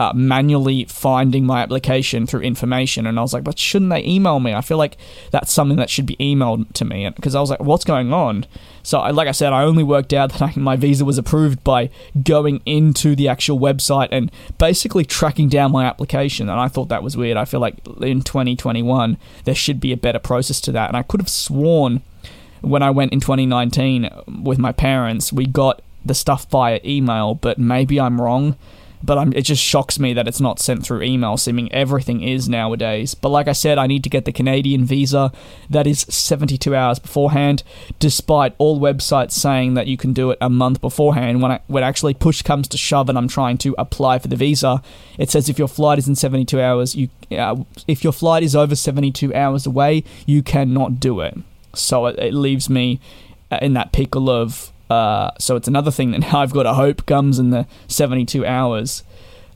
uh, 0.00 0.12
manually 0.14 0.84
finding 0.86 1.46
my 1.46 1.62
application 1.62 2.26
through 2.26 2.40
information. 2.40 3.06
And 3.06 3.18
I 3.18 3.22
was 3.22 3.32
like, 3.32 3.44
but 3.44 3.58
shouldn't 3.58 3.90
they 3.90 4.04
email 4.04 4.40
me? 4.40 4.52
I 4.52 4.60
feel 4.60 4.76
like 4.76 4.96
that's 5.30 5.52
something 5.52 5.76
that 5.76 5.88
should 5.88 6.06
be 6.06 6.16
emailed 6.16 6.72
to 6.74 6.84
me. 6.84 7.08
Because 7.10 7.34
I 7.34 7.40
was 7.40 7.50
like, 7.50 7.60
what's 7.60 7.84
going 7.84 8.12
on? 8.12 8.46
So, 8.82 8.98
I, 8.98 9.12
like 9.12 9.28
I 9.28 9.32
said, 9.32 9.52
I 9.52 9.62
only 9.62 9.84
worked 9.84 10.12
out 10.12 10.32
that 10.38 10.42
I, 10.42 10.52
my 10.56 10.76
visa 10.76 11.04
was 11.04 11.16
approved 11.16 11.62
by 11.62 11.90
going 12.22 12.60
into 12.66 13.14
the 13.14 13.28
actual 13.28 13.58
website 13.58 14.08
and 14.10 14.32
basically 14.58 15.04
tracking 15.04 15.48
down 15.48 15.70
my 15.70 15.84
application. 15.84 16.48
And 16.48 16.58
I 16.58 16.68
thought 16.68 16.88
that 16.88 17.02
was 17.02 17.16
weird. 17.16 17.36
I 17.36 17.44
feel 17.44 17.60
like 17.60 17.76
in 18.00 18.22
2021, 18.22 19.16
there 19.44 19.54
should 19.54 19.80
be 19.80 19.92
a 19.92 19.96
better 19.96 20.18
process 20.18 20.60
to 20.62 20.72
that. 20.72 20.88
And 20.88 20.96
I 20.96 21.02
could 21.02 21.20
have 21.20 21.30
sworn 21.30 22.02
when 22.62 22.82
I 22.82 22.90
went 22.90 23.12
in 23.12 23.20
2019 23.20 24.08
with 24.42 24.58
my 24.58 24.72
parents, 24.72 25.32
we 25.32 25.46
got 25.46 25.82
the 26.04 26.14
stuff 26.14 26.46
via 26.50 26.80
email, 26.84 27.34
but 27.34 27.58
maybe 27.58 28.00
I'm 28.00 28.20
wrong 28.20 28.56
but 29.04 29.18
I'm, 29.18 29.32
it 29.34 29.42
just 29.42 29.62
shocks 29.62 29.98
me 29.98 30.14
that 30.14 30.26
it's 30.26 30.40
not 30.40 30.58
sent 30.58 30.84
through 30.84 31.02
email, 31.02 31.36
seeming 31.36 31.70
everything 31.72 32.22
is 32.22 32.48
nowadays. 32.48 33.14
But 33.14 33.28
like 33.28 33.48
I 33.48 33.52
said, 33.52 33.76
I 33.76 33.86
need 33.86 34.02
to 34.04 34.10
get 34.10 34.24
the 34.24 34.32
Canadian 34.32 34.84
visa. 34.84 35.30
That 35.68 35.86
is 35.86 36.00
72 36.00 36.74
hours 36.74 36.98
beforehand, 36.98 37.62
despite 37.98 38.54
all 38.58 38.80
websites 38.80 39.32
saying 39.32 39.74
that 39.74 39.86
you 39.86 39.96
can 39.96 40.12
do 40.12 40.30
it 40.30 40.38
a 40.40 40.48
month 40.48 40.80
beforehand. 40.80 41.42
When, 41.42 41.52
I, 41.52 41.60
when 41.66 41.84
actually 41.84 42.14
push 42.14 42.42
comes 42.42 42.66
to 42.68 42.78
shove 42.78 43.08
and 43.08 43.18
I'm 43.18 43.28
trying 43.28 43.58
to 43.58 43.74
apply 43.76 44.18
for 44.18 44.28
the 44.28 44.36
visa, 44.36 44.82
it 45.18 45.30
says 45.30 45.48
if 45.48 45.58
your 45.58 45.68
flight 45.68 45.98
is 45.98 46.08
in 46.08 46.14
72 46.14 46.60
hours, 46.60 46.94
you 46.94 47.08
uh, 47.30 47.56
if 47.86 48.04
your 48.04 48.12
flight 48.12 48.42
is 48.42 48.56
over 48.56 48.74
72 48.74 49.34
hours 49.34 49.66
away, 49.66 50.04
you 50.26 50.42
cannot 50.42 51.00
do 51.00 51.20
it. 51.20 51.36
So 51.74 52.06
it, 52.06 52.18
it 52.18 52.34
leaves 52.34 52.70
me 52.70 53.00
uh, 53.50 53.58
in 53.60 53.74
that 53.74 53.92
pickle 53.92 54.30
of 54.30 54.72
uh, 54.90 55.30
so 55.38 55.56
it's 55.56 55.68
another 55.68 55.90
thing 55.90 56.10
that 56.12 56.20
now 56.20 56.40
I've 56.40 56.52
got 56.52 56.64
to 56.64 56.74
hope 56.74 57.06
comes 57.06 57.38
in 57.38 57.50
the 57.50 57.66
72 57.88 58.44
hours. 58.44 59.02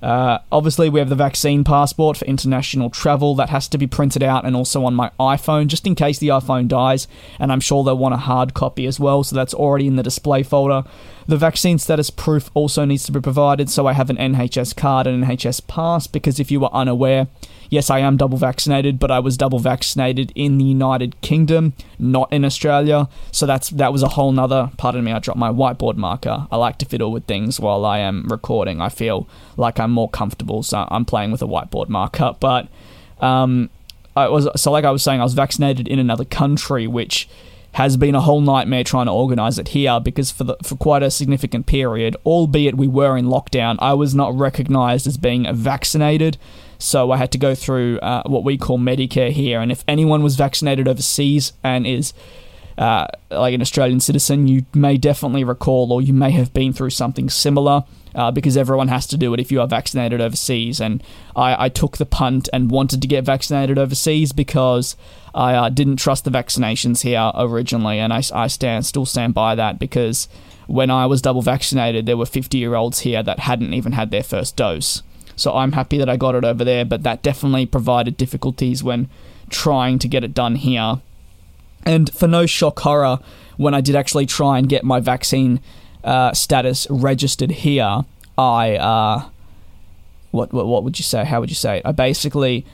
Uh, 0.00 0.38
obviously, 0.52 0.88
we 0.88 1.00
have 1.00 1.08
the 1.08 1.16
vaccine 1.16 1.64
passport 1.64 2.16
for 2.16 2.24
international 2.26 2.88
travel 2.88 3.34
that 3.34 3.48
has 3.48 3.66
to 3.68 3.78
be 3.78 3.86
printed 3.86 4.22
out 4.22 4.44
and 4.44 4.54
also 4.54 4.84
on 4.84 4.94
my 4.94 5.10
iPhone 5.18 5.66
just 5.66 5.86
in 5.86 5.94
case 5.94 6.18
the 6.18 6.28
iPhone 6.28 6.68
dies. 6.68 7.08
And 7.38 7.50
I'm 7.50 7.60
sure 7.60 7.82
they'll 7.82 7.98
want 7.98 8.14
a 8.14 8.18
hard 8.18 8.54
copy 8.54 8.86
as 8.86 9.00
well, 9.00 9.24
so 9.24 9.34
that's 9.34 9.54
already 9.54 9.86
in 9.86 9.96
the 9.96 10.02
display 10.02 10.42
folder. 10.42 10.84
The 11.28 11.36
vaccine 11.36 11.78
status 11.78 12.08
proof 12.08 12.50
also 12.54 12.86
needs 12.86 13.04
to 13.04 13.12
be 13.12 13.20
provided, 13.20 13.68
so 13.68 13.86
I 13.86 13.92
have 13.92 14.08
an 14.08 14.16
NHS 14.16 14.74
card 14.74 15.06
and 15.06 15.22
an 15.22 15.28
NHS 15.28 15.66
pass 15.66 16.06
because 16.06 16.40
if 16.40 16.50
you 16.50 16.58
were 16.58 16.72
unaware, 16.72 17.26
yes, 17.68 17.90
I 17.90 17.98
am 17.98 18.16
double 18.16 18.38
vaccinated, 18.38 18.98
but 18.98 19.10
I 19.10 19.18
was 19.18 19.36
double 19.36 19.58
vaccinated 19.58 20.32
in 20.34 20.56
the 20.56 20.64
United 20.64 21.20
Kingdom, 21.20 21.74
not 21.98 22.32
in 22.32 22.46
Australia. 22.46 23.10
So 23.30 23.44
that's 23.44 23.68
that 23.68 23.92
was 23.92 24.02
a 24.02 24.08
whole 24.08 24.32
nother. 24.32 24.70
Pardon 24.78 25.04
me, 25.04 25.12
I 25.12 25.18
dropped 25.18 25.38
my 25.38 25.50
whiteboard 25.50 25.96
marker. 25.96 26.46
I 26.50 26.56
like 26.56 26.78
to 26.78 26.86
fiddle 26.86 27.12
with 27.12 27.26
things 27.26 27.60
while 27.60 27.84
I 27.84 27.98
am 27.98 28.26
recording. 28.28 28.80
I 28.80 28.88
feel 28.88 29.28
like 29.58 29.78
I'm 29.78 29.90
more 29.90 30.08
comfortable, 30.08 30.62
so 30.62 30.88
I'm 30.90 31.04
playing 31.04 31.30
with 31.30 31.42
a 31.42 31.46
whiteboard 31.46 31.90
marker. 31.90 32.36
But 32.40 32.68
um, 33.20 33.68
I 34.16 34.28
was 34.28 34.48
so 34.56 34.72
like 34.72 34.86
I 34.86 34.90
was 34.90 35.02
saying, 35.02 35.20
I 35.20 35.24
was 35.24 35.34
vaccinated 35.34 35.88
in 35.88 35.98
another 35.98 36.24
country, 36.24 36.86
which 36.86 37.28
has 37.72 37.96
been 37.96 38.14
a 38.14 38.20
whole 38.20 38.40
nightmare 38.40 38.82
trying 38.82 39.06
to 39.06 39.12
organize 39.12 39.58
it 39.58 39.68
here 39.68 40.00
because 40.00 40.30
for 40.30 40.44
the, 40.44 40.56
for 40.62 40.76
quite 40.76 41.02
a 41.02 41.10
significant 41.10 41.66
period, 41.66 42.16
albeit 42.24 42.76
we 42.76 42.88
were 42.88 43.16
in 43.16 43.26
lockdown, 43.26 43.76
I 43.78 43.94
was 43.94 44.14
not 44.14 44.36
recognized 44.36 45.06
as 45.06 45.16
being 45.16 45.46
vaccinated. 45.54 46.38
So 46.78 47.10
I 47.10 47.16
had 47.16 47.32
to 47.32 47.38
go 47.38 47.54
through 47.54 47.98
uh, 48.00 48.22
what 48.26 48.44
we 48.44 48.56
call 48.56 48.78
Medicare 48.78 49.30
here. 49.30 49.60
And 49.60 49.70
if 49.70 49.84
anyone 49.86 50.22
was 50.22 50.36
vaccinated 50.36 50.88
overseas 50.88 51.52
and 51.62 51.86
is 51.86 52.12
uh, 52.78 53.08
like 53.30 53.54
an 53.54 53.60
Australian 53.60 54.00
citizen, 54.00 54.48
you 54.48 54.64
may 54.72 54.96
definitely 54.96 55.44
recall 55.44 55.92
or 55.92 56.00
you 56.00 56.12
may 56.14 56.30
have 56.30 56.54
been 56.54 56.72
through 56.72 56.90
something 56.90 57.28
similar. 57.28 57.84
Uh, 58.14 58.30
because 58.32 58.56
everyone 58.56 58.88
has 58.88 59.06
to 59.06 59.18
do 59.18 59.32
it 59.34 59.38
if 59.38 59.52
you 59.52 59.60
are 59.60 59.68
vaccinated 59.68 60.20
overseas. 60.20 60.80
And 60.80 61.04
I, 61.36 61.66
I 61.66 61.68
took 61.68 61.98
the 61.98 62.06
punt 62.06 62.48
and 62.52 62.70
wanted 62.70 63.02
to 63.02 63.06
get 63.06 63.22
vaccinated 63.22 63.78
overseas 63.78 64.32
because 64.32 64.96
I 65.34 65.54
uh, 65.54 65.68
didn't 65.68 65.96
trust 65.96 66.24
the 66.24 66.30
vaccinations 66.30 67.02
here 67.02 67.30
originally, 67.34 68.00
and 68.00 68.12
I, 68.12 68.22
I 68.34 68.48
stand 68.48 68.86
still 68.86 69.06
stand 69.06 69.34
by 69.34 69.54
that 69.54 69.78
because 69.78 70.26
when 70.66 70.90
I 70.90 71.06
was 71.06 71.22
double 71.22 71.42
vaccinated, 71.42 72.06
there 72.06 72.16
were 72.16 72.26
50 72.26 72.58
year 72.58 72.74
olds 72.74 73.00
here 73.00 73.22
that 73.22 73.40
hadn't 73.40 73.74
even 73.74 73.92
had 73.92 74.10
their 74.10 74.22
first 74.22 74.56
dose. 74.56 75.02
So 75.36 75.54
I'm 75.54 75.72
happy 75.72 75.98
that 75.98 76.08
I 76.08 76.16
got 76.16 76.34
it 76.34 76.44
over 76.44 76.64
there, 76.64 76.84
but 76.84 77.04
that 77.04 77.22
definitely 77.22 77.66
provided 77.66 78.16
difficulties 78.16 78.82
when 78.82 79.08
trying 79.48 79.98
to 80.00 80.08
get 80.08 80.24
it 80.24 80.34
done 80.34 80.56
here. 80.56 81.00
And 81.84 82.12
for 82.12 82.28
no 82.28 82.46
shock 82.46 82.80
horror, 82.80 83.18
when 83.56 83.74
I 83.74 83.80
did 83.80 83.96
actually 83.96 84.26
try 84.26 84.58
and 84.58 84.68
get 84.68 84.84
my 84.84 85.00
vaccine 85.00 85.60
uh, 86.04 86.32
status 86.32 86.86
registered 86.90 87.50
here, 87.50 88.04
I 88.36 88.76
uh, 88.76 89.28
what, 90.30 90.52
what 90.52 90.66
what 90.66 90.84
would 90.84 90.98
you 90.98 91.02
say? 91.02 91.24
How 91.24 91.40
would 91.40 91.50
you 91.50 91.56
say? 91.56 91.78
It? 91.78 91.82
I 91.84 91.92
basically 91.92 92.64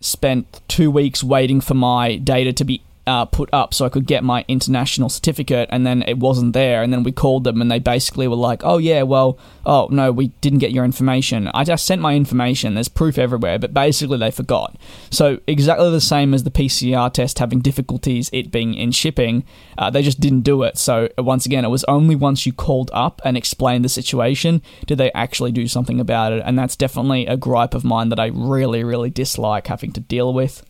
spent 0.00 0.60
two 0.68 0.90
weeks 0.90 1.24
waiting 1.24 1.60
for 1.60 1.74
my 1.74 2.16
data 2.16 2.52
to 2.52 2.64
be 2.64 2.82
uh, 3.08 3.24
put 3.24 3.48
up 3.52 3.72
so 3.72 3.86
I 3.86 3.88
could 3.88 4.06
get 4.06 4.22
my 4.22 4.44
international 4.48 5.08
certificate, 5.08 5.68
and 5.72 5.86
then 5.86 6.02
it 6.06 6.18
wasn't 6.18 6.52
there. 6.52 6.82
And 6.82 6.92
then 6.92 7.02
we 7.02 7.10
called 7.10 7.44
them, 7.44 7.60
and 7.60 7.70
they 7.70 7.78
basically 7.78 8.28
were 8.28 8.36
like, 8.36 8.60
"Oh 8.64 8.78
yeah, 8.78 9.02
well, 9.02 9.38
oh 9.64 9.88
no, 9.90 10.12
we 10.12 10.28
didn't 10.42 10.58
get 10.58 10.72
your 10.72 10.84
information. 10.84 11.48
I 11.54 11.64
just 11.64 11.86
sent 11.86 12.02
my 12.02 12.14
information. 12.14 12.74
There's 12.74 12.88
proof 12.88 13.16
everywhere, 13.18 13.58
but 13.58 13.72
basically 13.72 14.18
they 14.18 14.30
forgot." 14.30 14.76
So 15.10 15.40
exactly 15.46 15.90
the 15.90 16.00
same 16.00 16.34
as 16.34 16.44
the 16.44 16.50
PCR 16.50 17.10
test 17.12 17.38
having 17.38 17.60
difficulties, 17.60 18.28
it 18.32 18.52
being 18.52 18.74
in 18.74 18.92
shipping, 18.92 19.44
uh, 19.78 19.88
they 19.90 20.02
just 20.02 20.20
didn't 20.20 20.42
do 20.42 20.62
it. 20.62 20.76
So 20.76 21.08
once 21.16 21.46
again, 21.46 21.64
it 21.64 21.68
was 21.68 21.84
only 21.84 22.14
once 22.14 22.44
you 22.44 22.52
called 22.52 22.90
up 22.92 23.22
and 23.24 23.36
explained 23.36 23.84
the 23.84 23.88
situation 23.88 24.60
did 24.86 24.98
they 24.98 25.10
actually 25.12 25.52
do 25.52 25.66
something 25.66 25.98
about 25.98 26.32
it, 26.32 26.42
and 26.44 26.58
that's 26.58 26.76
definitely 26.76 27.26
a 27.26 27.36
gripe 27.38 27.74
of 27.74 27.84
mine 27.84 28.10
that 28.10 28.20
I 28.20 28.26
really, 28.26 28.84
really 28.84 29.10
dislike 29.10 29.66
having 29.68 29.92
to 29.92 30.00
deal 30.00 30.34
with. 30.34 30.62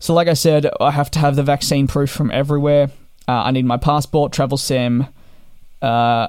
So, 0.00 0.14
like 0.14 0.28
I 0.28 0.34
said, 0.34 0.66
I 0.80 0.90
have 0.90 1.10
to 1.12 1.18
have 1.18 1.36
the 1.36 1.42
vaccine 1.42 1.86
proof 1.86 2.10
from 2.10 2.30
everywhere. 2.30 2.90
Uh, 3.28 3.44
I 3.44 3.50
need 3.50 3.66
my 3.66 3.76
passport, 3.76 4.32
travel 4.32 4.56
sim. 4.56 5.06
Uh, 5.80 6.28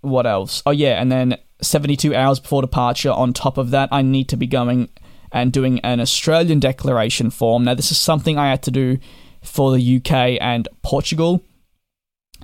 what 0.00 0.24
else? 0.24 0.62
Oh, 0.64 0.70
yeah, 0.70 1.00
and 1.00 1.10
then 1.10 1.36
72 1.60 2.14
hours 2.14 2.38
before 2.38 2.62
departure, 2.62 3.10
on 3.10 3.32
top 3.32 3.58
of 3.58 3.70
that, 3.70 3.88
I 3.90 4.02
need 4.02 4.28
to 4.28 4.36
be 4.36 4.46
going 4.46 4.88
and 5.32 5.52
doing 5.52 5.80
an 5.80 6.00
Australian 6.00 6.60
declaration 6.60 7.30
form. 7.30 7.64
Now, 7.64 7.74
this 7.74 7.90
is 7.90 7.98
something 7.98 8.38
I 8.38 8.50
had 8.50 8.62
to 8.62 8.70
do 8.70 8.98
for 9.42 9.72
the 9.72 9.96
UK 9.96 10.38
and 10.40 10.68
Portugal. 10.82 11.42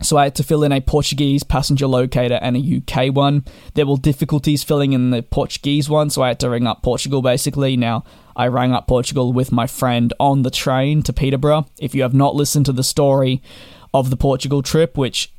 So 0.01 0.17
I 0.17 0.25
had 0.25 0.35
to 0.37 0.43
fill 0.43 0.65
in 0.65 0.73
a 0.73 0.81
Portuguese 0.81 1.43
passenger 1.43 1.87
locator 1.87 2.39
and 2.43 2.57
a 2.57 2.83
UK 2.83 3.15
one. 3.15 3.45
There 3.75 3.87
were 3.87 3.97
difficulties 3.97 4.65
filling 4.65 4.93
in 4.93 5.11
the 5.11 5.23
Portuguese 5.23 5.89
one, 5.89 6.11
so 6.11 6.23
I 6.23 6.29
had 6.29 6.41
to 6.41 6.51
ring 6.51 6.67
up 6.67 6.83
Portugal 6.83 7.23
basically. 7.23 7.77
Now, 7.77 8.05
I 8.37 8.47
rang 8.47 8.73
up 8.73 8.87
Portugal 8.87 9.33
with 9.33 9.53
my 9.53 9.67
friend 9.67 10.13
on 10.19 10.43
the 10.43 10.51
train 10.51 11.03
to 11.03 11.13
Peterborough. 11.13 11.67
If 11.79 11.95
you 11.95 12.03
have 12.03 12.15
not 12.15 12.35
listened 12.35 12.67
to 12.67 12.73
the 12.73 12.85
story 12.85 13.43
of 13.95 14.11
the 14.11 14.17
Portugal 14.17 14.63
trip, 14.63 14.97
which 14.97 15.33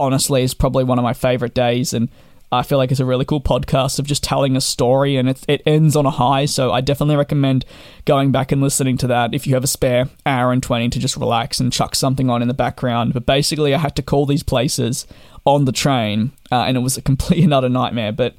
honestly 0.00 0.42
is 0.42 0.54
probably 0.54 0.84
one 0.84 0.98
of 0.98 1.02
my 1.02 1.12
favorite 1.14 1.54
days, 1.54 1.92
and 1.92 2.08
I 2.52 2.62
feel 2.62 2.76
like 2.76 2.90
it's 2.90 3.00
a 3.00 3.06
really 3.06 3.24
cool 3.24 3.40
podcast 3.40 3.98
of 3.98 4.06
just 4.06 4.22
telling 4.22 4.56
a 4.56 4.60
story 4.60 5.16
and 5.16 5.30
it, 5.30 5.42
it 5.48 5.62
ends 5.64 5.96
on 5.96 6.04
a 6.04 6.10
high. 6.10 6.44
So 6.44 6.70
I 6.70 6.82
definitely 6.82 7.16
recommend 7.16 7.64
going 8.04 8.30
back 8.30 8.52
and 8.52 8.60
listening 8.60 8.98
to 8.98 9.06
that 9.06 9.32
if 9.32 9.46
you 9.46 9.54
have 9.54 9.64
a 9.64 9.68
spare 9.68 10.10
hour 10.26 10.52
and 10.52 10.62
20 10.62 10.90
to 10.90 10.98
just 10.98 11.16
relax 11.16 11.60
and 11.60 11.72
chuck 11.72 11.94
something 11.94 12.28
on 12.28 12.42
in 12.42 12.48
the 12.48 12.54
background. 12.54 13.14
But 13.14 13.24
basically, 13.24 13.74
I 13.74 13.78
had 13.78 13.96
to 13.96 14.02
call 14.02 14.26
these 14.26 14.42
places 14.42 15.06
on 15.46 15.64
the 15.64 15.72
train 15.72 16.32
uh, 16.52 16.64
and 16.64 16.76
it 16.76 16.80
was 16.80 16.98
a 16.98 17.02
complete 17.02 17.42
and 17.44 17.54
utter 17.54 17.70
nightmare. 17.70 18.12
But 18.12 18.34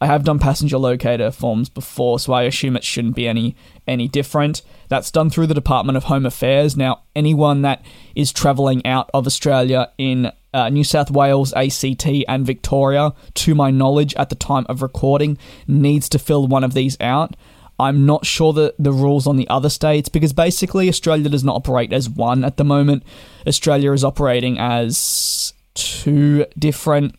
I 0.00 0.06
have 0.06 0.24
done 0.24 0.38
passenger 0.38 0.78
locator 0.78 1.30
forms 1.30 1.68
before, 1.68 2.20
so 2.20 2.32
I 2.32 2.42
assume 2.44 2.76
it 2.76 2.84
shouldn't 2.84 3.16
be 3.16 3.26
any 3.26 3.56
any 3.86 4.06
different. 4.06 4.62
That's 4.88 5.10
done 5.10 5.30
through 5.30 5.48
the 5.48 5.54
Department 5.54 5.96
of 5.96 6.04
Home 6.04 6.24
Affairs. 6.24 6.76
Now, 6.76 7.02
anyone 7.16 7.62
that 7.62 7.82
is 8.14 8.32
travelling 8.32 8.84
out 8.86 9.10
of 9.12 9.26
Australia 9.26 9.90
in 9.98 10.30
uh, 10.54 10.68
New 10.70 10.84
South 10.84 11.10
Wales, 11.10 11.52
ACT, 11.54 12.06
and 12.28 12.46
Victoria, 12.46 13.12
to 13.34 13.54
my 13.54 13.70
knowledge, 13.70 14.14
at 14.14 14.28
the 14.28 14.34
time 14.34 14.66
of 14.68 14.82
recording, 14.82 15.36
needs 15.66 16.08
to 16.10 16.18
fill 16.18 16.46
one 16.46 16.64
of 16.64 16.74
these 16.74 16.96
out. 17.00 17.36
I'm 17.80 18.06
not 18.06 18.26
sure 18.26 18.52
the, 18.52 18.74
the 18.78 18.92
rules 18.92 19.26
on 19.26 19.36
the 19.36 19.48
other 19.48 19.68
states 19.68 20.08
because 20.08 20.32
basically 20.32 20.88
Australia 20.88 21.28
does 21.28 21.44
not 21.44 21.56
operate 21.56 21.92
as 21.92 22.08
one 22.08 22.44
at 22.44 22.56
the 22.56 22.64
moment. 22.64 23.04
Australia 23.46 23.92
is 23.92 24.02
operating 24.02 24.58
as 24.58 25.52
two 25.74 26.44
different 26.58 27.14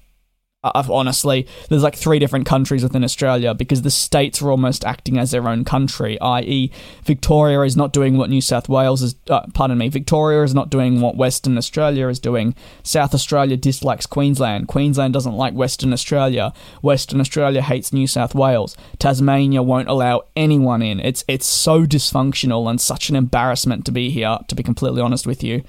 honestly, 0.64 1.48
there's 1.70 1.84
like 1.84 1.96
three 1.96 2.20
different 2.20 2.46
countries 2.46 2.84
within 2.84 3.04
Australia 3.04 3.54
because 3.54 3.82
the 3.82 3.92
states 3.92 4.42
are 4.42 4.52
almost 4.52 4.84
acting 4.84 5.18
as 5.18 5.32
their 5.32 5.48
own 5.48 5.64
country, 5.64 6.20
i.e., 6.20 6.72
Victoria 7.04 7.62
is 7.62 7.78
not 7.78 7.94
doing 7.94 8.18
what 8.18 8.30
New 8.30 8.42
South 8.42 8.68
Wales 8.68 9.02
is, 9.02 9.16
uh, 9.30 9.46
pardon 9.54 9.78
me, 9.78 9.88
Victoria 9.88 10.44
is 10.44 10.54
not 10.54 10.70
doing 10.70 11.00
what 11.00 11.16
Western 11.16 11.58
Australia 11.58 12.10
is 12.10 12.20
doing. 12.20 12.56
South 12.84 13.14
Australia 13.14 13.56
dislikes 13.56 14.06
Queensland. 14.06 14.68
Queensland 14.68 15.14
doesn't 15.14 15.36
like 15.36 15.54
Western 15.54 15.94
Australia. 15.94 16.52
Western 16.82 17.22
Australia 17.22 17.62
hates 17.62 17.94
New 17.94 18.08
South 18.08 18.36
Wales. 18.36 18.76
Tasmania 18.98 19.64
won't 19.64 19.88
allow 19.88 20.24
anyone 20.36 20.82
in. 20.82 21.00
It's, 21.00 21.24
it's 21.30 21.46
so 21.46 21.86
dysfunctional 21.86 22.70
and 22.70 22.82
such 22.82 23.10
an 23.10 23.16
embarrassment 23.16 23.86
to 23.86 23.94
be 23.94 24.10
here, 24.10 24.40
to 24.50 24.56
be 24.56 24.64
completely 24.64 25.02
honest 25.02 25.26
with 25.26 25.42
you. 25.42 25.64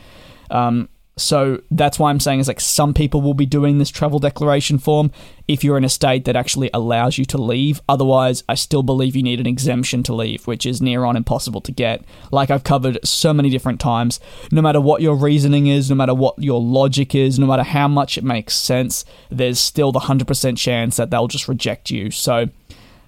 Um, 0.51 0.89
so 1.17 1.61
that's 1.71 1.99
why 1.99 2.11
I'm 2.11 2.21
saying 2.21 2.41
is 2.41 2.49
like 2.49 2.61
some 2.61 2.95
people 2.95 3.21
will 3.21 3.35
be 3.35 3.47
doing 3.47 3.79
this 3.79 3.91
travel 3.91 4.19
declaration 4.19 4.79
form 4.79 5.11
if 5.47 5.63
you're 5.63 5.77
in 5.77 5.85
a 5.85 5.89
state 5.89 6.25
that 6.25 6.37
actually 6.37 6.71
allows 6.73 7.19
you 7.19 7.25
to 7.27 7.39
leave. 7.39 7.81
Otherwise, 7.89 8.43
I 8.49 8.55
still 8.55 8.83
believe 8.83 9.15
you 9.15 9.23
need 9.23 9.41
an 9.41 9.47
exemption 9.47 10.03
to 10.05 10.15
leave, 10.15 10.47
which 10.47 10.65
is 10.65 10.81
near 10.81 11.05
on 11.05 11.17
impossible 11.17 11.61
to 11.63 11.73
get. 11.73 12.05
Like 12.31 12.51
I've 12.51 12.65
covered 12.65 12.99
so 13.05 13.35
many 13.35 13.51
different 13.51 13.81
times, 13.81 14.19
no 14.51 14.63
matter 14.63 14.81
what 14.81 15.03
your 15.03 15.15
reasoning 15.15 15.67
is, 15.67 15.91
no 15.91 15.97
matter 15.97 16.15
what 16.15 16.39
your 16.39 16.61
logic 16.61 17.15
is, 17.15 17.39
no 17.39 17.47
matter 17.47 17.65
how 17.65 17.89
much 17.89 18.17
it 18.17 18.25
makes 18.25 18.55
sense, 18.55 19.05
there's 19.31 19.59
still 19.59 19.93
the 19.93 20.01
100% 20.01 20.57
chance 20.57 20.97
that 20.97 21.11
they'll 21.11 21.29
just 21.29 21.49
reject 21.49 21.91
you. 21.91 22.11
So 22.11 22.49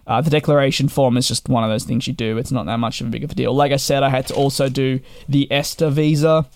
uh, 0.06 0.20
the 0.20 0.30
declaration 0.30 0.88
form 0.88 1.16
is 1.16 1.28
just 1.28 1.48
one 1.48 1.64
of 1.64 1.70
those 1.70 1.84
things 1.84 2.06
you 2.06 2.12
do. 2.12 2.36
It's 2.36 2.52
not 2.52 2.66
that 2.66 2.78
much 2.78 3.00
of 3.00 3.06
a 3.06 3.10
big 3.10 3.24
of 3.24 3.30
a 3.30 3.34
deal. 3.34 3.54
Like 3.54 3.72
I 3.72 3.76
said, 3.76 4.02
I 4.02 4.08
had 4.08 4.26
to 4.26 4.34
also 4.34 4.68
do 4.68 5.00
the 5.28 5.50
ESTA 5.50 5.90
visa 5.90 6.46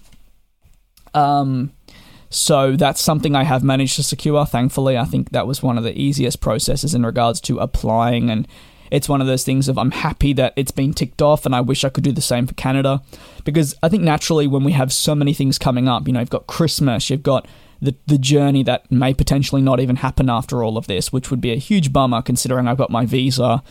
um, 1.16 1.72
so 2.28 2.76
that's 2.76 3.00
something 3.00 3.34
I 3.34 3.44
have 3.44 3.64
managed 3.64 3.96
to 3.96 4.02
secure, 4.02 4.44
thankfully. 4.44 4.98
I 4.98 5.04
think 5.04 5.30
that 5.30 5.46
was 5.46 5.62
one 5.62 5.78
of 5.78 5.84
the 5.84 5.98
easiest 5.98 6.40
processes 6.40 6.94
in 6.94 7.04
regards 7.04 7.40
to 7.42 7.58
applying, 7.58 8.30
and 8.30 8.46
it's 8.90 9.08
one 9.08 9.20
of 9.20 9.26
those 9.26 9.44
things 9.44 9.68
of 9.68 9.78
I'm 9.78 9.92
happy 9.92 10.32
that 10.34 10.52
it's 10.56 10.70
been 10.70 10.92
ticked 10.92 11.22
off, 11.22 11.46
and 11.46 11.54
I 11.54 11.60
wish 11.60 11.84
I 11.84 11.88
could 11.88 12.04
do 12.04 12.12
the 12.12 12.20
same 12.20 12.46
for 12.46 12.54
Canada. 12.54 13.02
Because 13.44 13.74
I 13.82 13.88
think 13.88 14.02
naturally, 14.02 14.46
when 14.46 14.64
we 14.64 14.72
have 14.72 14.92
so 14.92 15.14
many 15.14 15.32
things 15.32 15.58
coming 15.58 15.88
up, 15.88 16.06
you 16.06 16.12
know, 16.12 16.20
you've 16.20 16.30
got 16.30 16.46
Christmas, 16.46 17.08
you've 17.08 17.22
got 17.22 17.48
the, 17.80 17.94
the 18.06 18.18
journey 18.18 18.62
that 18.64 18.90
may 18.90 19.14
potentially 19.14 19.62
not 19.62 19.80
even 19.80 19.96
happen 19.96 20.28
after 20.28 20.62
all 20.62 20.76
of 20.76 20.86
this, 20.86 21.12
which 21.12 21.30
would 21.30 21.40
be 21.40 21.52
a 21.52 21.56
huge 21.56 21.92
bummer 21.92 22.22
considering 22.22 22.68
I've 22.68 22.78
got 22.78 22.90
my 22.90 23.06
visa 23.06 23.62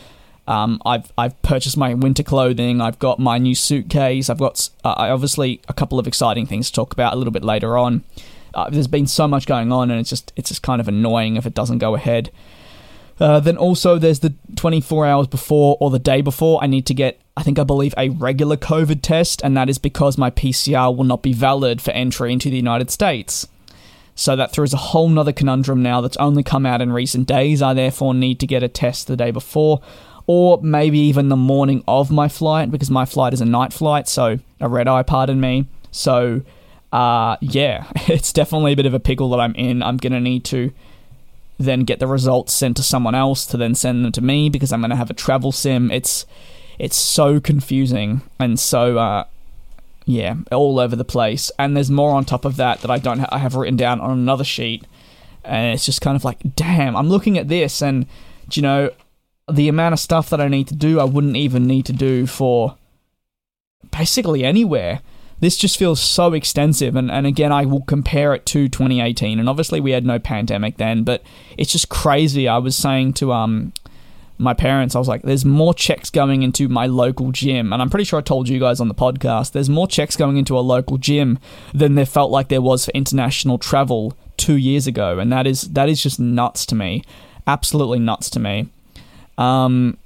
um, 0.47 0.81
I've 0.85 1.11
I've 1.17 1.41
purchased 1.41 1.77
my 1.77 1.93
winter 1.93 2.23
clothing. 2.23 2.81
I've 2.81 2.99
got 2.99 3.19
my 3.19 3.37
new 3.37 3.55
suitcase. 3.55 4.29
I've 4.29 4.37
got 4.37 4.69
uh, 4.83 4.93
obviously 4.97 5.61
a 5.67 5.73
couple 5.73 5.97
of 5.97 6.07
exciting 6.07 6.45
things 6.45 6.69
to 6.69 6.73
talk 6.75 6.93
about 6.93 7.13
a 7.13 7.15
little 7.15 7.33
bit 7.33 7.43
later 7.43 7.77
on. 7.77 8.03
Uh, 8.53 8.69
there's 8.69 8.87
been 8.87 9.07
so 9.07 9.27
much 9.27 9.47
going 9.47 9.71
on, 9.71 9.89
and 9.89 9.99
it's 9.99 10.09
just 10.09 10.31
it's 10.35 10.49
just 10.49 10.61
kind 10.61 10.79
of 10.79 10.87
annoying 10.87 11.35
if 11.35 11.45
it 11.45 11.53
doesn't 11.53 11.79
go 11.79 11.95
ahead. 11.95 12.31
Uh, 13.19 13.39
then 13.39 13.57
also 13.57 13.97
there's 13.97 14.19
the 14.19 14.33
24 14.57 15.05
hours 15.05 15.27
before 15.27 15.77
or 15.79 15.89
the 15.89 15.99
day 15.99 16.21
before 16.21 16.61
I 16.61 16.67
need 16.67 16.85
to 16.87 16.93
get 16.93 17.21
I 17.37 17.43
think 17.43 17.57
I 17.57 17.63
believe 17.63 17.93
a 17.97 18.09
regular 18.09 18.55
COVID 18.55 19.01
test, 19.01 19.41
and 19.43 19.57
that 19.57 19.69
is 19.69 19.77
because 19.77 20.17
my 20.17 20.29
PCR 20.29 20.95
will 20.95 21.03
not 21.05 21.23
be 21.23 21.33
valid 21.33 21.81
for 21.81 21.91
entry 21.91 22.31
into 22.31 22.49
the 22.49 22.55
United 22.55 22.91
States. 22.91 23.47
So 24.17 24.37
that 24.37 24.53
throws 24.53 24.73
a 24.73 24.77
whole 24.77 25.09
nother 25.09 25.33
conundrum 25.33 25.83
now 25.83 25.99
that's 25.99 26.15
only 26.17 26.43
come 26.43 26.65
out 26.65 26.81
in 26.81 26.93
recent 26.93 27.27
days. 27.27 27.61
I 27.61 27.73
therefore 27.73 28.13
need 28.13 28.39
to 28.39 28.47
get 28.47 28.63
a 28.63 28.69
test 28.69 29.07
the 29.07 29.17
day 29.17 29.31
before 29.31 29.81
or 30.27 30.59
maybe 30.61 30.99
even 30.99 31.29
the 31.29 31.35
morning 31.35 31.83
of 31.87 32.11
my 32.11 32.27
flight 32.27 32.71
because 32.71 32.89
my 32.89 33.05
flight 33.05 33.33
is 33.33 33.41
a 33.41 33.45
night 33.45 33.73
flight, 33.73 34.07
so 34.07 34.39
a 34.59 34.67
red 34.67 34.87
eye, 34.87 35.03
pardon 35.03 35.39
me. 35.39 35.65
So, 35.91 36.41
uh, 36.91 37.37
yeah, 37.41 37.85
it's 38.07 38.33
definitely 38.33 38.73
a 38.73 38.75
bit 38.75 38.85
of 38.85 38.93
a 38.93 38.99
pickle 38.99 39.29
that 39.29 39.39
I'm 39.39 39.55
in. 39.55 39.83
I'm 39.83 39.97
gonna 39.97 40.19
need 40.19 40.43
to 40.45 40.71
then 41.57 41.81
get 41.81 41.99
the 41.99 42.07
results 42.07 42.53
sent 42.53 42.75
to 42.77 42.83
someone 42.83 43.15
else 43.15 43.45
to 43.45 43.57
then 43.57 43.75
send 43.75 44.03
them 44.03 44.11
to 44.11 44.21
me 44.21 44.49
because 44.49 44.73
I'm 44.73 44.81
gonna 44.81 44.95
have 44.95 45.09
a 45.09 45.13
travel 45.13 45.51
sim. 45.51 45.91
It's 45.91 46.25
it's 46.77 46.97
so 46.97 47.39
confusing 47.39 48.21
and 48.39 48.59
so 48.59 48.97
uh, 48.97 49.25
yeah, 50.05 50.35
all 50.51 50.79
over 50.79 50.95
the 50.95 51.05
place. 51.05 51.51
And 51.57 51.75
there's 51.75 51.91
more 51.91 52.13
on 52.13 52.25
top 52.25 52.45
of 52.45 52.57
that 52.57 52.81
that 52.81 52.91
I 52.91 52.97
don't 52.97 53.19
ha- 53.19 53.29
I 53.31 53.39
have 53.39 53.55
written 53.55 53.77
down 53.77 54.01
on 54.01 54.11
another 54.11 54.43
sheet, 54.43 54.85
and 55.43 55.73
it's 55.73 55.85
just 55.85 56.01
kind 56.01 56.15
of 56.15 56.25
like, 56.25 56.39
damn, 56.55 56.95
I'm 56.95 57.09
looking 57.09 57.37
at 57.37 57.47
this 57.47 57.81
and 57.81 58.05
you 58.51 58.61
know 58.61 58.91
the 59.51 59.67
amount 59.67 59.93
of 59.93 59.99
stuff 59.99 60.29
that 60.29 60.41
I 60.41 60.47
need 60.47 60.67
to 60.69 60.75
do, 60.75 60.99
I 60.99 61.03
wouldn't 61.03 61.35
even 61.35 61.65
need 61.65 61.85
to 61.85 61.93
do 61.93 62.25
for 62.25 62.77
basically 63.91 64.43
anywhere. 64.43 65.01
This 65.39 65.57
just 65.57 65.77
feels 65.77 65.99
so 65.99 66.33
extensive, 66.33 66.95
and, 66.95 67.11
and 67.11 67.27
again, 67.27 67.51
I 67.51 67.65
will 67.65 67.81
compare 67.81 68.33
it 68.33 68.45
to 68.47 68.69
2018. 68.69 69.37
And 69.37 69.49
obviously, 69.49 69.81
we 69.81 69.91
had 69.91 70.05
no 70.05 70.17
pandemic 70.17 70.77
then, 70.77 71.03
but 71.03 71.23
it's 71.57 71.71
just 71.71 71.89
crazy. 71.89 72.47
I 72.47 72.57
was 72.57 72.75
saying 72.75 73.13
to 73.13 73.33
um 73.33 73.73
my 74.37 74.53
parents, 74.53 74.95
I 74.95 74.99
was 74.99 75.07
like, 75.07 75.21
there's 75.21 75.45
more 75.45 75.73
checks 75.73 76.09
going 76.09 76.43
into 76.43 76.67
my 76.67 76.87
local 76.87 77.31
gym. 77.31 77.71
And 77.71 77.81
I'm 77.81 77.89
pretty 77.89 78.03
sure 78.03 78.19
I 78.19 78.21
told 78.21 78.49
you 78.49 78.59
guys 78.59 78.79
on 78.81 78.89
the 78.89 78.93
podcast, 78.93 79.53
there's 79.53 79.69
more 79.69 79.87
checks 79.87 80.17
going 80.17 80.37
into 80.37 80.57
a 80.57 80.59
local 80.59 80.97
gym 80.97 81.39
than 81.73 81.95
there 81.95 82.05
felt 82.05 82.31
like 82.31 82.49
there 82.49 82.61
was 82.61 82.85
for 82.85 82.91
international 82.91 83.57
travel 83.57 84.17
two 84.35 84.55
years 84.55 84.87
ago. 84.87 85.19
And 85.19 85.31
that 85.31 85.47
is 85.47 85.61
that 85.73 85.89
is 85.89 86.01
just 86.01 86.19
nuts 86.19 86.65
to 86.67 86.75
me. 86.75 87.03
Absolutely 87.47 87.99
nuts 87.99 88.29
to 88.31 88.39
me. 88.39 88.69
Um, 89.37 89.97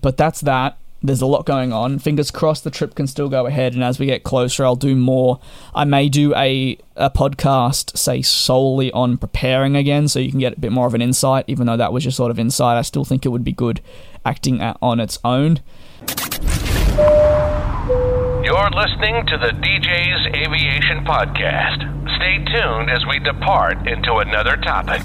but 0.00 0.16
that's 0.16 0.40
that. 0.42 0.76
There's 1.04 1.20
a 1.20 1.26
lot 1.26 1.46
going 1.46 1.72
on. 1.72 1.98
Fingers 1.98 2.30
crossed 2.30 2.62
the 2.62 2.70
trip 2.70 2.94
can 2.94 3.08
still 3.08 3.28
go 3.28 3.46
ahead, 3.46 3.74
and 3.74 3.82
as 3.82 3.98
we 3.98 4.06
get 4.06 4.22
closer, 4.22 4.64
I'll 4.64 4.76
do 4.76 4.94
more. 4.94 5.40
I 5.74 5.84
may 5.84 6.08
do 6.08 6.32
a, 6.36 6.78
a 6.94 7.10
podcast, 7.10 7.98
say, 7.98 8.22
solely 8.22 8.92
on 8.92 9.18
preparing 9.18 9.74
again, 9.74 10.06
so 10.06 10.20
you 10.20 10.30
can 10.30 10.38
get 10.38 10.56
a 10.56 10.60
bit 10.60 10.70
more 10.70 10.86
of 10.86 10.94
an 10.94 11.02
insight, 11.02 11.44
even 11.48 11.66
though 11.66 11.76
that 11.76 11.92
was 11.92 12.04
your 12.04 12.12
sort 12.12 12.30
of 12.30 12.38
insight. 12.38 12.76
I 12.76 12.82
still 12.82 13.04
think 13.04 13.26
it 13.26 13.30
would 13.30 13.42
be 13.42 13.52
good 13.52 13.80
acting 14.24 14.60
at, 14.60 14.76
on 14.80 15.00
its 15.00 15.18
own. 15.24 15.58
You're 18.44 18.70
listening 18.70 19.26
to 19.26 19.38
the 19.38 19.52
DJ's 19.58 20.26
Aviation 20.36 21.04
Podcast. 21.04 22.16
Stay 22.16 22.38
tuned 22.44 22.90
as 22.90 23.04
we 23.06 23.18
depart 23.18 23.88
into 23.88 24.16
another 24.16 24.56
topic. 24.56 25.02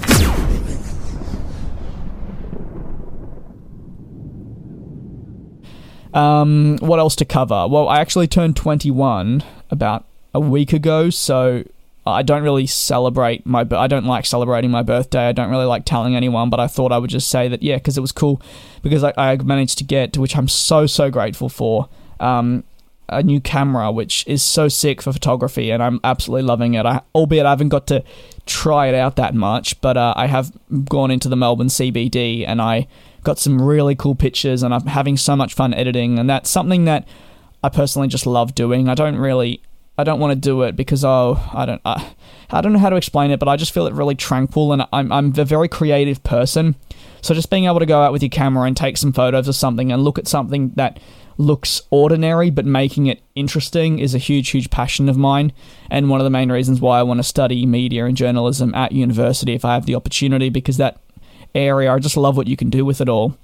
Um, 6.14 6.78
what 6.78 6.98
else 6.98 7.16
to 7.16 7.24
cover? 7.24 7.66
Well, 7.68 7.88
I 7.88 8.00
actually 8.00 8.26
turned 8.26 8.56
21 8.56 9.42
about 9.70 10.04
a 10.34 10.40
week 10.40 10.72
ago, 10.72 11.10
so 11.10 11.64
I 12.06 12.22
don't 12.22 12.42
really 12.42 12.66
celebrate 12.66 13.44
my. 13.44 13.66
I 13.70 13.86
don't 13.86 14.06
like 14.06 14.26
celebrating 14.26 14.70
my 14.70 14.82
birthday. 14.82 15.28
I 15.28 15.32
don't 15.32 15.50
really 15.50 15.66
like 15.66 15.84
telling 15.84 16.16
anyone, 16.16 16.50
but 16.50 16.60
I 16.60 16.66
thought 16.66 16.92
I 16.92 16.98
would 16.98 17.10
just 17.10 17.28
say 17.28 17.48
that 17.48 17.62
yeah, 17.62 17.76
because 17.76 17.98
it 17.98 18.00
was 18.00 18.12
cool, 18.12 18.40
because 18.82 19.04
I, 19.04 19.12
I, 19.16 19.36
managed 19.36 19.78
to 19.78 19.84
get, 19.84 20.16
which 20.16 20.36
I'm 20.36 20.48
so 20.48 20.86
so 20.86 21.10
grateful 21.10 21.48
for, 21.48 21.88
um, 22.20 22.64
a 23.08 23.22
new 23.22 23.40
camera, 23.40 23.90
which 23.90 24.26
is 24.26 24.42
so 24.42 24.68
sick 24.68 25.02
for 25.02 25.12
photography, 25.12 25.70
and 25.70 25.82
I'm 25.82 26.00
absolutely 26.04 26.46
loving 26.46 26.74
it. 26.74 26.86
I, 26.86 27.02
albeit 27.14 27.46
I 27.46 27.50
haven't 27.50 27.70
got 27.70 27.86
to 27.88 28.02
try 28.46 28.88
it 28.88 28.94
out 28.94 29.16
that 29.16 29.34
much, 29.34 29.80
but 29.80 29.96
uh, 29.96 30.14
I 30.16 30.26
have 30.26 30.52
gone 30.84 31.10
into 31.10 31.28
the 31.28 31.36
Melbourne 31.36 31.68
CBD 31.68 32.46
and 32.46 32.60
I 32.60 32.86
got 33.24 33.38
some 33.38 33.60
really 33.60 33.94
cool 33.94 34.14
pictures, 34.14 34.62
and 34.62 34.74
I'm 34.74 34.86
having 34.86 35.16
so 35.16 35.36
much 35.36 35.54
fun 35.54 35.74
editing, 35.74 36.18
and 36.18 36.28
that's 36.28 36.50
something 36.50 36.84
that 36.84 37.06
I 37.62 37.68
personally 37.68 38.08
just 38.08 38.26
love 38.26 38.54
doing. 38.54 38.88
I 38.88 38.94
don't 38.94 39.16
really, 39.16 39.62
I 39.96 40.04
don't 40.04 40.20
want 40.20 40.30
to 40.32 40.38
do 40.38 40.62
it 40.62 40.76
because 40.76 41.04
oh, 41.04 41.40
I 41.52 41.66
don't, 41.66 41.80
I, 41.84 42.14
I 42.50 42.60
don't 42.60 42.72
know 42.72 42.78
how 42.78 42.90
to 42.90 42.96
explain 42.96 43.30
it, 43.30 43.40
but 43.40 43.48
I 43.48 43.56
just 43.56 43.72
feel 43.72 43.86
it 43.86 43.94
really 43.94 44.14
tranquil, 44.14 44.72
and 44.72 44.86
I'm 44.92 45.10
I'm 45.12 45.32
a 45.36 45.44
very 45.44 45.68
creative 45.68 46.22
person, 46.22 46.76
so 47.20 47.34
just 47.34 47.50
being 47.50 47.66
able 47.66 47.80
to 47.80 47.86
go 47.86 48.02
out 48.02 48.12
with 48.12 48.22
your 48.22 48.30
camera 48.30 48.66
and 48.66 48.76
take 48.76 48.96
some 48.96 49.12
photos 49.12 49.48
of 49.48 49.54
something 49.54 49.92
and 49.92 50.02
look 50.02 50.18
at 50.18 50.28
something 50.28 50.70
that 50.76 51.00
looks 51.40 51.82
ordinary 51.90 52.50
but 52.50 52.66
making 52.66 53.06
it 53.06 53.22
interesting 53.36 54.00
is 54.00 54.12
a 54.12 54.18
huge, 54.18 54.48
huge 54.48 54.70
passion 54.70 55.08
of 55.08 55.16
mine, 55.16 55.52
and 55.90 56.10
one 56.10 56.20
of 56.20 56.24
the 56.24 56.30
main 56.30 56.50
reasons 56.50 56.80
why 56.80 56.98
I 56.98 57.02
want 57.02 57.18
to 57.18 57.24
study 57.24 57.64
media 57.66 58.06
and 58.06 58.16
journalism 58.16 58.74
at 58.74 58.92
university 58.92 59.54
if 59.54 59.64
I 59.64 59.74
have 59.74 59.86
the 59.86 59.94
opportunity, 59.94 60.48
because 60.48 60.76
that 60.78 61.00
area, 61.54 61.92
I 61.92 61.98
just 61.98 62.16
love 62.16 62.36
what 62.36 62.46
you 62.46 62.56
can 62.56 62.70
do 62.70 62.84
with 62.84 63.00
it 63.00 63.08
all. 63.08 63.36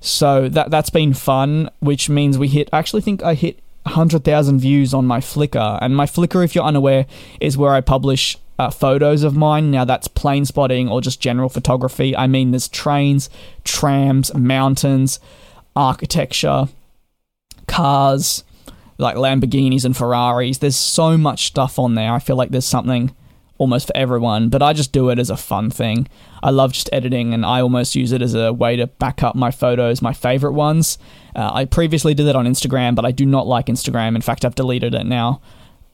So 0.00 0.48
that 0.48 0.70
that's 0.70 0.90
been 0.90 1.14
fun, 1.14 1.70
which 1.80 2.08
means 2.08 2.38
we 2.38 2.48
hit. 2.48 2.68
I 2.72 2.78
actually 2.78 3.02
think 3.02 3.22
I 3.22 3.34
hit 3.34 3.60
100,000 3.84 4.58
views 4.58 4.92
on 4.92 5.06
my 5.06 5.20
Flickr, 5.20 5.78
and 5.80 5.96
my 5.96 6.06
Flickr, 6.06 6.44
if 6.44 6.54
you're 6.54 6.64
unaware, 6.64 7.06
is 7.40 7.56
where 7.56 7.72
I 7.72 7.80
publish 7.80 8.36
uh, 8.58 8.70
photos 8.70 9.22
of 9.22 9.36
mine. 9.36 9.70
Now, 9.70 9.84
that's 9.84 10.08
plane 10.08 10.44
spotting 10.44 10.88
or 10.88 11.00
just 11.00 11.20
general 11.20 11.48
photography. 11.48 12.16
I 12.16 12.26
mean, 12.26 12.50
there's 12.50 12.68
trains, 12.68 13.30
trams, 13.64 14.34
mountains, 14.34 15.20
architecture, 15.74 16.68
cars 17.66 18.44
like 18.98 19.16
Lamborghinis 19.16 19.84
and 19.84 19.96
Ferraris. 19.96 20.58
There's 20.58 20.76
so 20.76 21.18
much 21.18 21.46
stuff 21.46 21.78
on 21.78 21.94
there. 21.94 22.12
I 22.12 22.18
feel 22.18 22.36
like 22.36 22.50
there's 22.50 22.66
something 22.66 23.14
almost 23.58 23.86
for 23.86 23.96
everyone, 23.96 24.48
but 24.48 24.62
I 24.62 24.72
just 24.72 24.92
do 24.92 25.08
it 25.10 25.18
as 25.18 25.30
a 25.30 25.36
fun 25.36 25.70
thing. 25.70 26.08
I 26.42 26.50
love 26.50 26.72
just 26.72 26.90
editing, 26.92 27.34
and 27.34 27.44
I 27.44 27.60
almost 27.60 27.94
use 27.94 28.12
it 28.12 28.22
as 28.22 28.34
a 28.34 28.52
way 28.52 28.76
to 28.76 28.86
back 28.86 29.22
up 29.22 29.34
my 29.34 29.50
photos, 29.50 30.02
my 30.02 30.12
favorite 30.12 30.52
ones. 30.52 30.98
Uh, 31.34 31.50
I 31.52 31.64
previously 31.64 32.14
did 32.14 32.26
that 32.26 32.36
on 32.36 32.46
Instagram, 32.46 32.94
but 32.94 33.04
I 33.04 33.12
do 33.12 33.26
not 33.26 33.46
like 33.46 33.66
Instagram. 33.66 34.14
In 34.14 34.22
fact, 34.22 34.44
I've 34.44 34.54
deleted 34.54 34.94
it 34.94 35.06
now. 35.06 35.40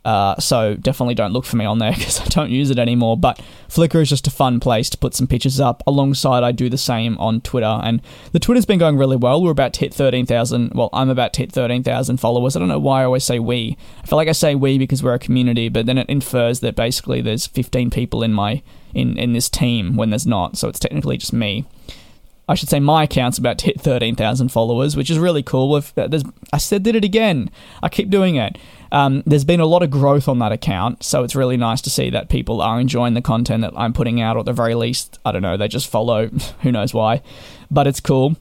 Uh, 0.05 0.37
so 0.41 0.75
definitely 0.75 1.15
don't 1.15 1.33
look 1.33 1.45
for 1.45 1.57
me 1.57 1.65
on 1.65 1.79
there 1.79 1.93
because 1.97 2.21
I 2.21 2.25
don't 2.25 2.51
use 2.51 2.71
it 2.71 2.79
anymore. 2.79 3.17
But 3.17 3.41
Flickr 3.69 4.03
is 4.03 4.09
just 4.09 4.27
a 4.27 4.31
fun 4.31 4.61
place 4.61 4.91
to 4.91 4.99
put 4.99 5.15
some 5.15 5.27
pictures 5.27 5.61
up. 5.61 5.83
Alongside, 5.87 6.43
I 6.43 6.53
do 6.53 6.69
the 6.69 6.79
same 6.79 7.17
on 7.19 7.41
Twitter, 7.41 7.81
and 7.83 8.03
the 8.33 8.41
Twitter's 8.41 8.67
been 8.67 8.79
going 8.79 8.97
really 8.97 9.17
well. 9.17 9.43
We're 9.43 9.51
about 9.51 9.73
to 9.75 9.81
hit 9.81 9.95
thirteen 9.95 10.27
thousand. 10.27 10.73
Well, 10.75 10.91
I'm 10.93 11.11
about 11.11 11.33
to 11.35 11.41
hit 11.41 11.53
thirteen 11.53 11.83
thousand 11.83 12.19
followers. 12.19 12.57
I 12.57 12.59
don't 12.59 12.69
know 12.69 12.79
why 12.79 13.03
I 13.03 13.05
always 13.05 13.25
say 13.25 13.38
we. 13.38 13.77
I 14.03 14.07
feel 14.07 14.17
like 14.17 14.29
I 14.29 14.33
say 14.33 14.55
we 14.55 14.79
because 14.79 15.03
we're 15.03 15.15
a 15.15 15.19
community, 15.19 15.69
but 15.69 15.87
then 15.87 15.99
it 15.99 16.09
infers 16.09 16.61
that 16.61 16.77
basically 16.77 17.21
there's 17.21 17.47
fifteen 17.47 17.91
people 17.91 18.23
in 18.23 18.33
my 18.33 18.62
in 18.95 19.17
in 19.19 19.33
this 19.33 19.49
team 19.49 19.97
when 19.97 20.11
there's 20.11 20.27
not. 20.27 20.57
So 20.57 20.69
it's 20.69 20.81
technically 20.81 21.17
just 21.17 21.33
me. 21.33 21.65
I 22.53 22.55
should 22.55 22.69
say 22.69 22.81
my 22.81 23.05
account's 23.05 23.38
about 23.38 23.57
to 23.59 23.65
hit 23.65 23.81
13,000 23.81 24.51
followers, 24.51 24.95
which 24.95 25.09
is 25.09 25.19
really 25.19 25.43
cool. 25.43 25.75
If, 25.75 25.97
uh, 25.97 26.07
I 26.53 26.59
said 26.59 26.83
did 26.83 26.95
it 26.95 27.03
again. 27.03 27.51
I 27.83 27.88
keep 27.88 28.11
doing 28.11 28.37
it. 28.37 28.59
Um, 28.93 29.23
there's 29.25 29.45
been 29.45 29.61
a 29.61 29.65
lot 29.65 29.83
of 29.83 29.91
growth 29.91 30.29
on 30.29 30.38
that 30.41 30.53
account, 30.53 31.03
so 31.03 31.25
it's 31.25 31.35
really 31.35 31.57
nice 31.57 31.81
to 31.81 31.88
see 31.88 32.11
that 32.11 32.29
people 32.29 32.61
are 32.61 32.79
enjoying 32.79 33.15
the 33.15 33.23
content 33.23 33.62
that 33.62 33.73
I'm 33.75 33.95
putting 33.95 34.21
out, 34.21 34.37
or 34.37 34.41
at 34.41 34.45
the 34.45 34.53
very 34.53 34.75
least, 34.75 35.19
I 35.25 35.33
don't 35.33 35.41
know, 35.41 35.57
they 35.57 35.67
just 35.67 35.88
follow. 35.88 36.29
Who 36.61 36.71
knows 36.71 36.93
why? 36.93 37.23
But 37.71 37.87
it's 37.87 38.01
cool. 38.01 38.37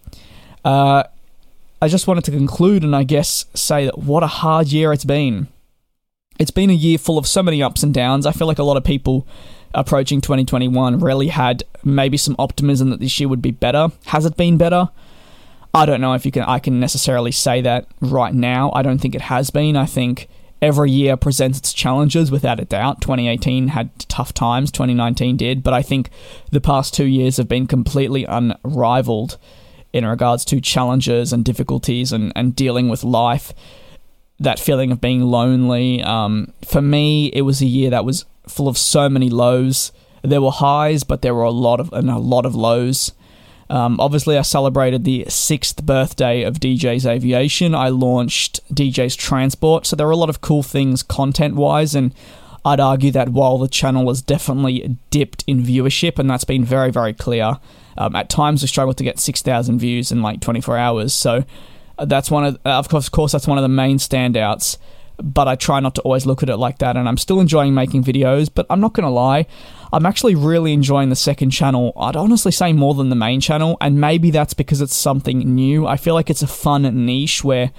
Uh, 0.65 1.03
I 1.81 1.87
just 1.87 2.05
wanted 2.05 2.25
to 2.25 2.31
conclude 2.31 2.83
and 2.83 2.93
I 2.93 3.03
guess 3.03 3.45
say 3.53 3.85
that 3.85 3.97
what 3.97 4.23
a 4.23 4.27
hard 4.27 4.67
year 4.67 4.91
it's 4.91 5.05
been. 5.05 5.47
It's 6.37 6.51
been 6.51 6.69
a 6.69 6.73
year 6.73 6.97
full 6.97 7.17
of 7.17 7.25
so 7.27 7.41
many 7.41 7.63
ups 7.63 7.81
and 7.81 7.93
downs. 7.93 8.25
I 8.25 8.33
feel 8.33 8.47
like 8.47 8.59
a 8.59 8.63
lot 8.63 8.75
of 8.75 8.83
people 8.83 9.25
approaching 9.73 10.21
2021 10.21 10.99
really 10.99 11.27
had 11.27 11.63
maybe 11.83 12.17
some 12.17 12.35
optimism 12.39 12.89
that 12.89 12.99
this 12.99 13.19
year 13.19 13.29
would 13.29 13.41
be 13.41 13.51
better. 13.51 13.89
Has 14.07 14.25
it 14.25 14.37
been 14.37 14.57
better? 14.57 14.89
I 15.73 15.85
don't 15.85 16.01
know 16.01 16.13
if 16.13 16.25
you 16.25 16.31
can 16.31 16.43
I 16.43 16.59
can 16.59 16.79
necessarily 16.79 17.31
say 17.31 17.61
that 17.61 17.87
right 18.01 18.33
now. 18.33 18.71
I 18.73 18.81
don't 18.81 18.99
think 18.99 19.15
it 19.15 19.21
has 19.21 19.49
been. 19.49 19.77
I 19.77 19.85
think 19.85 20.27
every 20.61 20.91
year 20.91 21.17
presents 21.17 21.57
its 21.57 21.73
challenges 21.73 22.29
without 22.29 22.59
a 22.59 22.65
doubt. 22.65 23.01
2018 23.01 23.69
had 23.69 23.89
tough 24.07 24.33
times, 24.33 24.71
2019 24.71 25.37
did, 25.37 25.63
but 25.63 25.73
I 25.73 25.81
think 25.81 26.09
the 26.51 26.61
past 26.61 26.93
2 26.93 27.05
years 27.05 27.37
have 27.37 27.47
been 27.47 27.65
completely 27.65 28.25
unrivaled 28.25 29.37
in 29.93 30.05
regards 30.05 30.45
to 30.45 30.61
challenges 30.61 31.33
and 31.33 31.43
difficulties 31.43 32.11
and, 32.11 32.31
and 32.35 32.55
dealing 32.55 32.89
with 32.89 33.03
life 33.03 33.53
that 34.41 34.59
feeling 34.59 34.91
of 34.91 34.99
being 34.99 35.21
lonely. 35.21 36.01
Um, 36.03 36.53
for 36.65 36.81
me, 36.81 37.27
it 37.27 37.43
was 37.43 37.61
a 37.61 37.65
year 37.65 37.91
that 37.91 38.03
was 38.03 38.25
full 38.51 38.67
of 38.67 38.77
so 38.77 39.09
many 39.09 39.29
lows. 39.29 39.91
There 40.21 40.41
were 40.41 40.51
highs, 40.51 41.03
but 41.03 41.21
there 41.21 41.33
were 41.33 41.43
a 41.43 41.51
lot 41.51 41.79
of 41.79 41.91
and 41.93 42.09
a 42.09 42.17
lot 42.17 42.45
of 42.45 42.55
lows. 42.55 43.11
Um, 43.69 44.01
obviously, 44.01 44.37
I 44.37 44.41
celebrated 44.41 45.05
the 45.05 45.25
sixth 45.29 45.85
birthday 45.85 46.43
of 46.43 46.59
DJ's 46.59 47.05
Aviation. 47.05 47.73
I 47.73 47.87
launched 47.87 48.59
DJ's 48.73 49.15
Transport, 49.15 49.85
so 49.85 49.95
there 49.95 50.05
were 50.05 50.11
a 50.11 50.17
lot 50.17 50.29
of 50.29 50.41
cool 50.41 50.61
things 50.61 51.01
content 51.01 51.55
wise, 51.55 51.95
and 51.95 52.13
I'd 52.65 52.81
argue 52.81 53.11
that 53.11 53.29
while 53.29 53.57
the 53.57 53.69
channel 53.69 54.09
has 54.09 54.21
definitely 54.21 54.97
dipped 55.09 55.45
in 55.47 55.63
viewership, 55.63 56.19
and 56.19 56.29
that's 56.29 56.43
been 56.43 56.65
very, 56.65 56.91
very 56.91 57.13
clear, 57.13 57.59
um, 57.97 58.13
at 58.13 58.29
times 58.29 58.61
we 58.61 58.67
struggled 58.67 58.97
to 58.97 59.05
get 59.05 59.19
6,000 59.19 59.79
views 59.79 60.11
in 60.11 60.21
like 60.21 60.41
24 60.41 60.77
hours. 60.77 61.13
So 61.13 61.45
uh, 61.97 62.05
that's 62.05 62.29
one 62.29 62.43
of, 62.43 62.59
of 62.65 62.89
course, 62.89 63.07
of 63.07 63.11
course, 63.13 63.31
that's 63.31 63.47
one 63.47 63.57
of 63.57 63.63
the 63.63 63.69
main 63.69 63.97
standouts 63.99 64.77
but 65.21 65.47
I 65.47 65.55
try 65.55 65.79
not 65.79 65.95
to 65.95 66.01
always 66.01 66.25
look 66.25 66.43
at 66.43 66.49
it 66.49 66.57
like 66.57 66.79
that. 66.79 66.97
And 66.97 67.07
I'm 67.07 67.17
still 67.17 67.39
enjoying 67.39 67.73
making 67.73 68.03
videos, 68.03 68.49
but 68.53 68.65
I'm 68.69 68.79
not 68.79 68.93
going 68.93 69.05
to 69.05 69.09
lie. 69.09 69.45
I'm 69.93 70.05
actually 70.05 70.35
really 70.35 70.73
enjoying 70.73 71.09
the 71.09 71.15
second 71.15 71.51
channel. 71.51 71.93
I'd 71.97 72.15
honestly 72.15 72.51
say 72.51 72.73
more 72.73 72.93
than 72.93 73.09
the 73.09 73.15
main 73.15 73.41
channel, 73.41 73.77
and 73.81 73.99
maybe 73.99 74.31
that's 74.31 74.53
because 74.53 74.81
it's 74.81 74.95
something 74.95 75.39
new. 75.39 75.85
I 75.85 75.97
feel 75.97 76.13
like 76.13 76.29
it's 76.29 76.41
a 76.41 76.47
fun 76.47 76.83
niche 77.05 77.43
where 77.43 77.71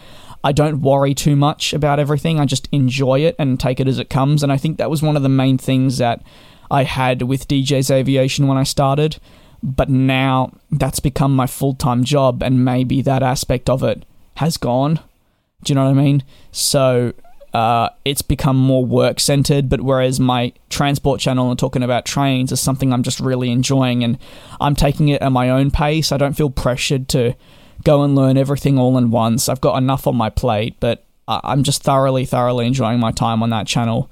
I 0.45 0.53
don't 0.53 0.81
worry 0.81 1.15
too 1.15 1.37
much 1.37 1.73
about 1.73 1.99
everything. 1.99 2.39
I 2.39 2.47
just 2.47 2.69
enjoy 2.73 3.21
it 3.21 3.37
and 3.39 3.59
take 3.59 3.81
it 3.81 3.89
as 3.89 3.99
it 3.99 4.11
comes. 4.11 4.43
And 4.43 4.53
I 4.53 4.57
think 4.57 4.79
that 4.79 4.91
was 4.91 5.03
one 5.03 5.17
of 5.17 5.23
the 5.23 5.29
main 5.29 5.57
things 5.57 5.99
that 5.99 6.23
I 6.71 6.85
had 6.85 7.23
with 7.23 7.49
DJ's 7.49 7.91
Aviation 7.91 8.47
when 8.49 8.59
I 8.59 8.65
started. 8.65 9.19
But 9.63 9.89
now 9.89 10.53
that's 10.71 11.01
become 11.01 11.37
my 11.37 11.47
full 11.47 11.75
time 11.75 12.03
job, 12.03 12.43
and 12.43 12.65
maybe 12.65 13.01
that 13.03 13.23
aspect 13.23 13.71
of 13.71 13.83
it 13.83 14.05
has 14.37 14.57
gone. 14.57 15.01
Do 15.63 15.71
you 15.71 15.75
know 15.77 15.85
what 15.85 15.99
I 15.99 16.03
mean? 16.03 16.25
So 16.51 17.13
uh, 17.53 17.91
it's 18.05 18.23
become 18.23 18.57
more 18.57 18.85
work 18.85 19.21
centered. 19.21 19.69
But 19.69 19.83
whereas 19.83 20.19
my 20.19 20.53
transport 20.71 21.21
channel 21.21 21.51
and 21.51 21.59
talking 21.59 21.83
about 21.83 22.05
trains 22.05 22.53
is 22.53 22.61
something 22.61 22.93
I'm 22.93 23.03
just 23.03 23.21
really 23.21 23.51
enjoying, 23.51 24.03
and 24.05 24.19
I'm 24.61 24.75
taking 24.75 25.09
it 25.09 25.23
at 25.23 25.33
my 25.33 25.51
own 25.51 25.71
pace. 25.71 26.13
I 26.13 26.17
don't 26.17 26.37
feel 26.37 26.51
pressured 26.51 27.09
to 27.11 27.35
go 27.85 28.03
and 28.03 28.15
learn 28.15 28.37
everything 28.37 28.79
all 28.79 28.97
in 28.99 29.11
once. 29.11 29.49
I've 29.49 29.61
got 29.61 29.77
enough 29.77 30.07
on 30.07 30.17
my 30.17 30.31
plate, 30.31 30.77
but 30.81 31.05
I'm 31.27 31.63
just 31.63 31.83
thoroughly, 31.83 32.25
thoroughly 32.25 32.67
enjoying 32.67 33.01
my 33.01 33.13
time 33.13 33.43
on 33.43 33.51
that 33.51 33.67
channel. 33.67 34.11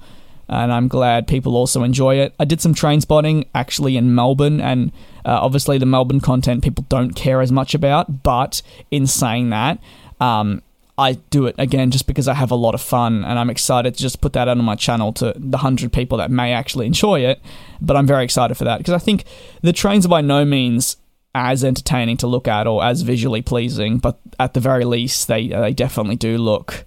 And 0.49 0.73
I'm 0.73 0.89
glad 0.89 1.27
people 1.27 1.55
also 1.55 1.83
enjoy 1.83 2.15
it. 2.15 2.33
I 2.37 2.43
did 2.43 2.59
some 2.59 2.73
train 2.73 2.99
spotting 2.99 3.45
actually 3.55 3.95
in 3.95 4.13
Melbourne, 4.13 4.59
and 4.59 4.91
uh, 5.25 5.39
obviously 5.41 5.77
the 5.77 5.85
Melbourne 5.85 6.19
content 6.19 6.63
people 6.63 6.85
don't 6.89 7.15
care 7.15 7.41
as 7.41 7.51
much 7.51 7.73
about. 7.73 8.23
But 8.23 8.61
in 8.89 9.07
saying 9.07 9.49
that, 9.51 9.79
um, 10.19 10.61
I 11.01 11.13
do 11.13 11.47
it 11.47 11.55
again 11.57 11.89
just 11.89 12.05
because 12.05 12.27
I 12.27 12.35
have 12.35 12.51
a 12.51 12.55
lot 12.55 12.75
of 12.75 12.81
fun 12.81 13.23
and 13.23 13.39
I'm 13.39 13.49
excited 13.49 13.95
to 13.95 13.99
just 13.99 14.21
put 14.21 14.33
that 14.33 14.47
out 14.47 14.57
on 14.57 14.63
my 14.63 14.75
channel 14.75 15.11
to 15.13 15.33
the 15.35 15.57
100 15.57 15.91
people 15.91 16.19
that 16.19 16.29
may 16.29 16.53
actually 16.53 16.85
enjoy 16.85 17.21
it. 17.21 17.41
But 17.81 17.97
I'm 17.97 18.05
very 18.05 18.23
excited 18.23 18.55
for 18.55 18.65
that 18.65 18.77
because 18.77 18.93
I 18.93 18.99
think 18.99 19.25
the 19.61 19.73
trains 19.73 20.05
are 20.05 20.09
by 20.09 20.21
no 20.21 20.45
means 20.45 20.97
as 21.33 21.63
entertaining 21.63 22.17
to 22.17 22.27
look 22.27 22.47
at 22.47 22.67
or 22.67 22.83
as 22.83 23.01
visually 23.01 23.41
pleasing, 23.41 23.97
but 23.97 24.19
at 24.39 24.53
the 24.53 24.59
very 24.59 24.85
least, 24.85 25.27
they, 25.27 25.47
they 25.47 25.73
definitely 25.73 26.17
do 26.17 26.37
look 26.37 26.85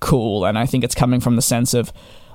cool. 0.00 0.44
And 0.46 0.58
I 0.58 0.64
think 0.64 0.82
it's 0.82 0.94
coming 0.94 1.20
from 1.20 1.36
the 1.36 1.42
sense 1.42 1.74
of 1.74 1.92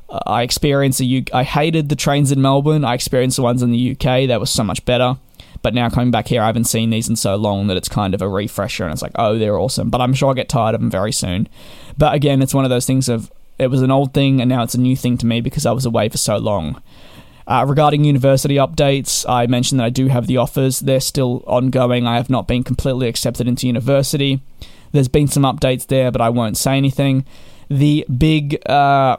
uh, 0.10 0.20
I 0.28 0.44
experienced 0.44 1.00
the 1.00 1.06
U- 1.06 1.26
I 1.34 1.44
hated 1.44 1.90
the 1.90 1.96
trains 1.96 2.32
in 2.32 2.42
Melbourne. 2.42 2.86
I 2.86 2.94
experienced 2.94 3.38
the 3.38 3.44
ones 3.44 3.64
in 3.64 3.72
the 3.72 3.92
UK 3.92 4.28
that 4.28 4.40
was 4.40 4.50
so 4.50 4.64
much 4.64 4.86
better. 4.86 5.18
But 5.64 5.74
now 5.74 5.90
coming 5.90 6.12
back 6.12 6.28
here, 6.28 6.42
I 6.44 6.46
haven't 6.46 6.66
seen 6.66 6.92
these 6.92 7.10
in 7.10 7.16
so 7.16 7.36
long 7.36 7.68
that 7.68 7.78
it's 7.78 7.90
kind 7.90 8.14
of 8.14 8.22
a 8.22 8.28
refresher, 8.28 8.84
and 8.84 8.94
it's 8.94 9.02
like, 9.02 9.14
oh, 9.16 9.40
they're 9.40 9.58
awesome. 9.58 9.90
But 9.90 10.02
I'm 10.02 10.14
sure 10.14 10.28
I'll 10.28 10.36
get 10.36 10.50
tired 10.50 10.76
of 10.76 10.82
them 10.82 10.92
very 10.92 11.12
soon. 11.12 11.48
But 11.98 12.14
again, 12.14 12.42
it's 12.42 12.54
one 12.54 12.66
of 12.66 12.70
those 12.70 12.86
things 12.86 13.10
of 13.10 13.32
it 13.58 13.68
was 13.68 13.82
an 13.82 13.90
old 13.90 14.14
thing, 14.14 14.42
and 14.42 14.50
now 14.50 14.62
it's 14.64 14.76
a 14.76 14.80
new 14.80 14.96
thing 14.96 15.18
to 15.20 15.26
me 15.26 15.42
because 15.42 15.66
I 15.66 15.72
was 15.72 15.86
away 15.86 16.10
for 16.10 16.18
so 16.18 16.38
long. 16.38 16.82
Uh, 17.48 17.66
regarding 17.68 18.04
university 18.04 18.56
updates, 18.56 19.28
I 19.28 19.48
mentioned 19.48 19.80
that 19.80 19.86
I 19.86 19.90
do 19.90 20.08
have 20.08 20.28
the 20.28 20.38
offers. 20.38 20.82
They're 20.82 21.00
still 21.00 21.44
ongoing. 21.48 22.08
I 22.08 22.16
have 22.18 22.30
not 22.30 22.48
been 22.48 22.64
completely 22.64 23.08
accepted 23.08 23.48
into 23.48 23.68
university. 23.68 24.42
There's 24.92 25.08
been 25.08 25.28
some 25.28 25.44
updates 25.44 25.88
there, 25.88 26.12
but 26.12 26.22
I 26.22 26.30
won't 26.30 26.58
say 26.58 26.78
anything. 26.78 27.26
The 27.70 28.06
big 28.16 28.62
uh, 28.70 29.18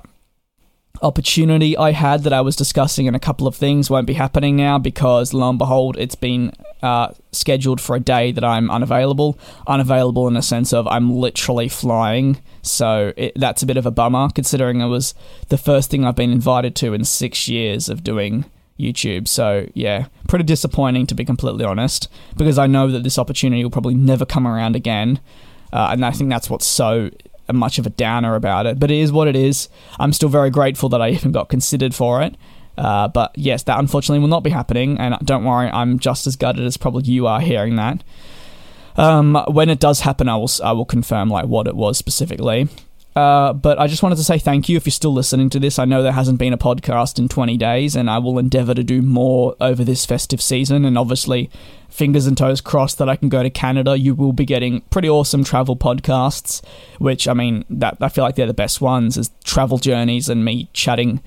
opportunity 1.04 1.76
I 1.76 1.92
had 1.92 2.22
that 2.22 2.32
I 2.32 2.40
was 2.40 2.56
discussing 2.56 3.06
in 3.06 3.14
a 3.14 3.20
couple 3.20 3.46
of 3.46 3.54
things 3.54 3.90
won't 3.90 4.06
be 4.06 4.14
happening 4.14 4.56
now 4.56 4.78
because 4.78 5.34
lo 5.34 5.48
and 5.50 5.58
behold, 5.58 5.96
it's 5.98 6.14
been 6.14 6.52
uh, 6.82 7.12
scheduled 7.30 7.80
for 7.80 7.94
a 7.94 8.00
day 8.00 8.32
that 8.32 8.42
I'm 8.42 8.70
unavailable. 8.70 9.38
Unavailable 9.66 10.26
in 10.26 10.36
a 10.36 10.42
sense 10.42 10.72
of 10.72 10.86
I'm 10.88 11.12
literally 11.12 11.68
flying, 11.68 12.40
so 12.62 13.12
it, 13.16 13.32
that's 13.36 13.62
a 13.62 13.66
bit 13.66 13.76
of 13.76 13.86
a 13.86 13.90
bummer 13.90 14.30
considering 14.34 14.80
it 14.80 14.86
was 14.86 15.14
the 15.50 15.58
first 15.58 15.90
thing 15.90 16.04
I've 16.04 16.16
been 16.16 16.32
invited 16.32 16.74
to 16.76 16.94
in 16.94 17.04
six 17.04 17.46
years 17.48 17.88
of 17.88 18.02
doing 18.02 18.46
YouTube. 18.80 19.28
So 19.28 19.68
yeah, 19.74 20.06
pretty 20.26 20.44
disappointing 20.44 21.06
to 21.06 21.14
be 21.14 21.24
completely 21.24 21.64
honest 21.64 22.08
because 22.36 22.58
I 22.58 22.66
know 22.66 22.90
that 22.90 23.04
this 23.04 23.18
opportunity 23.18 23.62
will 23.62 23.70
probably 23.70 23.94
never 23.94 24.24
come 24.24 24.46
around 24.46 24.74
again. 24.74 25.20
Uh, 25.72 25.88
and 25.92 26.04
I 26.04 26.12
think 26.12 26.30
that's 26.30 26.48
what's 26.48 26.66
so 26.66 27.10
much 27.52 27.78
of 27.78 27.86
a 27.86 27.90
downer 27.90 28.34
about 28.34 28.66
it, 28.66 28.78
but 28.78 28.90
it 28.90 28.98
is 28.98 29.12
what 29.12 29.28
it 29.28 29.36
is. 29.36 29.68
I'm 29.98 30.12
still 30.12 30.28
very 30.28 30.50
grateful 30.50 30.88
that 30.90 31.02
I 31.02 31.08
even 31.10 31.32
got 31.32 31.48
considered 31.48 31.94
for 31.94 32.22
it. 32.22 32.36
Uh, 32.76 33.06
but 33.08 33.32
yes, 33.36 33.62
that 33.64 33.78
unfortunately 33.78 34.18
will 34.18 34.28
not 34.28 34.42
be 34.42 34.50
happening, 34.50 34.98
and 34.98 35.16
don't 35.24 35.44
worry, 35.44 35.68
I'm 35.68 35.98
just 35.98 36.26
as 36.26 36.34
gutted 36.34 36.64
as 36.64 36.76
probably 36.76 37.04
you 37.04 37.26
are 37.26 37.40
hearing 37.40 37.76
that. 37.76 38.02
Um, 38.96 39.36
when 39.48 39.68
it 39.68 39.80
does 39.80 40.00
happen, 40.00 40.28
I 40.28 40.36
will 40.36 40.50
I 40.62 40.72
will 40.72 40.84
confirm 40.84 41.28
like 41.28 41.46
what 41.46 41.66
it 41.66 41.76
was 41.76 41.98
specifically. 41.98 42.68
Uh, 43.16 43.52
but 43.52 43.78
I 43.78 43.86
just 43.86 44.02
wanted 44.02 44.16
to 44.16 44.24
say 44.24 44.38
thank 44.38 44.68
you 44.68 44.76
if 44.76 44.86
you're 44.86 44.90
still 44.92 45.12
listening 45.12 45.48
to 45.50 45.60
this. 45.60 45.78
I 45.78 45.84
know 45.84 46.02
there 46.02 46.12
hasn't 46.12 46.38
been 46.38 46.52
a 46.52 46.58
podcast 46.58 47.18
in 47.18 47.28
20 47.28 47.56
days, 47.56 47.94
and 47.94 48.10
I 48.10 48.18
will 48.18 48.38
endeavour 48.38 48.74
to 48.74 48.82
do 48.82 49.02
more 49.02 49.54
over 49.60 49.84
this 49.84 50.04
festive 50.04 50.42
season. 50.42 50.84
And 50.84 50.98
obviously, 50.98 51.48
fingers 51.88 52.26
and 52.26 52.36
toes 52.36 52.60
crossed 52.60 52.98
that 52.98 53.08
I 53.08 53.14
can 53.14 53.28
go 53.28 53.44
to 53.44 53.50
Canada. 53.50 53.96
You 53.96 54.14
will 54.14 54.32
be 54.32 54.44
getting 54.44 54.80
pretty 54.90 55.08
awesome 55.08 55.44
travel 55.44 55.76
podcasts, 55.76 56.60
which 56.98 57.28
I 57.28 57.34
mean, 57.34 57.64
that 57.70 57.98
I 58.00 58.08
feel 58.08 58.24
like 58.24 58.34
they're 58.34 58.46
the 58.46 58.54
best 58.54 58.80
ones. 58.80 59.16
Is 59.16 59.30
travel 59.44 59.78
journeys 59.78 60.28
and 60.28 60.44
me 60.44 60.68
chatting 60.72 61.22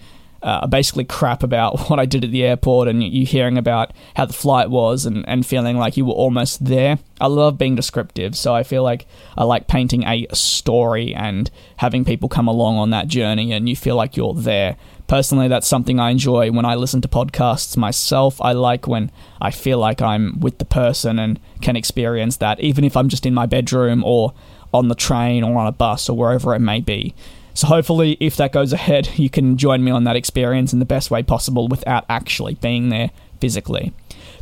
uh, 0.48 0.66
basically 0.66 1.04
crap 1.04 1.44
about 1.44 1.78
what 1.90 2.00
I 2.00 2.06
did 2.06 2.24
at 2.24 2.32
the 2.32 2.46
airport 2.46 2.88
and 2.88 3.04
you 3.04 3.26
hearing 3.26 3.58
about 3.58 3.92
how 4.16 4.26
the 4.26 4.34
flight 4.34 4.70
was 4.70 5.06
and, 5.06 5.28
and 5.28 5.46
feeling 5.46 5.78
like 5.78 5.98
you 5.98 6.06
were 6.06 6.14
almost 6.14 6.64
there. 6.64 7.00
I 7.20 7.28
love 7.28 7.58
being 7.58 7.76
descriptive, 7.76 8.36
so 8.38 8.56
I 8.56 8.64
feel 8.64 8.82
like 8.82 9.08
I 9.38 9.44
like 9.44 9.68
painting 9.68 10.06
a 10.06 10.26
story 10.32 11.14
and 11.14 11.52
having 11.78 12.06
people 12.06 12.30
come 12.30 12.48
along 12.48 12.78
on 12.78 12.92
that 12.92 13.10
journey 13.10 13.52
and 13.52 13.68
you 13.68 13.76
feel 13.76 13.98
like 13.98 14.16
you're 14.16 14.34
there. 14.34 14.78
Personally, 15.08 15.50
that's 15.50 15.68
something 15.68 16.00
I 16.00 16.12
enjoy 16.12 16.52
when 16.52 16.66
I 16.66 16.76
listen 16.76 17.02
to 17.02 17.10
podcasts 17.10 17.76
myself. 17.76 18.42
I 18.42 18.54
like 18.54 18.88
when 18.88 19.12
I 19.42 19.52
feel 19.52 19.80
like 19.80 20.02
I'm 20.02 20.40
with 20.40 20.60
the 20.60 20.66
person 20.66 21.20
and 21.20 21.42
can 21.62 21.76
experience 21.76 22.38
that, 22.38 22.62
even 22.62 22.86
if 22.86 22.96
I'm 22.96 23.10
just 23.10 23.26
in 23.26 23.34
my 23.34 23.48
bedroom 23.48 24.02
or 24.06 24.34
on 24.74 24.88
the 24.88 24.96
train 24.96 25.44
or 25.44 25.58
on 25.58 25.68
a 25.68 25.72
bus 25.74 26.08
or 26.08 26.18
wherever 26.18 26.56
it 26.56 26.60
may 26.60 26.80
be. 26.80 27.14
So 27.58 27.66
hopefully, 27.66 28.18
if 28.20 28.36
that 28.36 28.52
goes 28.52 28.72
ahead, 28.72 29.10
you 29.16 29.32
can 29.32 29.58
join 29.58 29.84
me 29.84 29.90
on 29.90 30.04
that 30.04 30.16
experience 30.16 30.74
in 30.74 30.80
the 30.80 30.86
best 30.86 31.10
way 31.10 31.24
possible 31.24 31.68
without 31.68 32.06
actually 32.08 32.54
being 32.54 32.90
there 32.90 33.10
physically. 33.42 33.94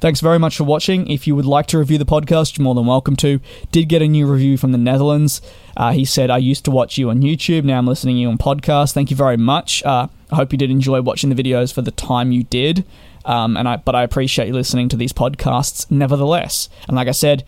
Thanks 0.01 0.19
very 0.19 0.37
much 0.37 0.57
for 0.57 0.65
watching. 0.65 1.09
If 1.09 1.25
you 1.25 1.33
would 1.33 1.45
like 1.45 1.65
to 1.67 1.77
review 1.77 1.97
the 1.97 2.05
podcast, 2.05 2.57
you're 2.57 2.63
more 2.65 2.75
than 2.75 2.85
welcome 2.85 3.15
to. 3.17 3.39
Did 3.71 3.87
get 3.87 4.01
a 4.01 4.07
new 4.09 4.27
review 4.27 4.57
from 4.57 4.73
the 4.73 4.77
Netherlands. 4.77 5.41
Uh, 5.77 5.93
he 5.93 6.03
said, 6.03 6.29
I 6.29 6.39
used 6.39 6.65
to 6.65 6.71
watch 6.71 6.97
you 6.97 7.09
on 7.09 7.21
YouTube. 7.21 7.63
Now 7.63 7.77
I'm 7.77 7.87
listening 7.87 8.17
to 8.17 8.19
you 8.19 8.27
on 8.27 8.37
podcast. 8.37 8.91
Thank 8.91 9.11
you 9.11 9.15
very 9.15 9.37
much. 9.37 9.81
Uh, 9.83 10.09
I 10.29 10.35
hope 10.35 10.51
you 10.51 10.57
did 10.57 10.69
enjoy 10.69 11.01
watching 11.01 11.33
the 11.33 11.41
videos 11.41 11.73
for 11.73 11.81
the 11.81 11.91
time 11.91 12.33
you 12.33 12.43
did. 12.43 12.83
Um, 13.23 13.55
and 13.55 13.65
I, 13.65 13.77
but 13.77 13.95
I 13.95 14.03
appreciate 14.03 14.49
you 14.49 14.53
listening 14.53 14.89
to 14.89 14.97
these 14.97 15.13
podcasts 15.13 15.89
nevertheless. 15.89 16.67
And 16.89 16.97
like 16.97 17.07
I 17.07 17.11
said, 17.11 17.45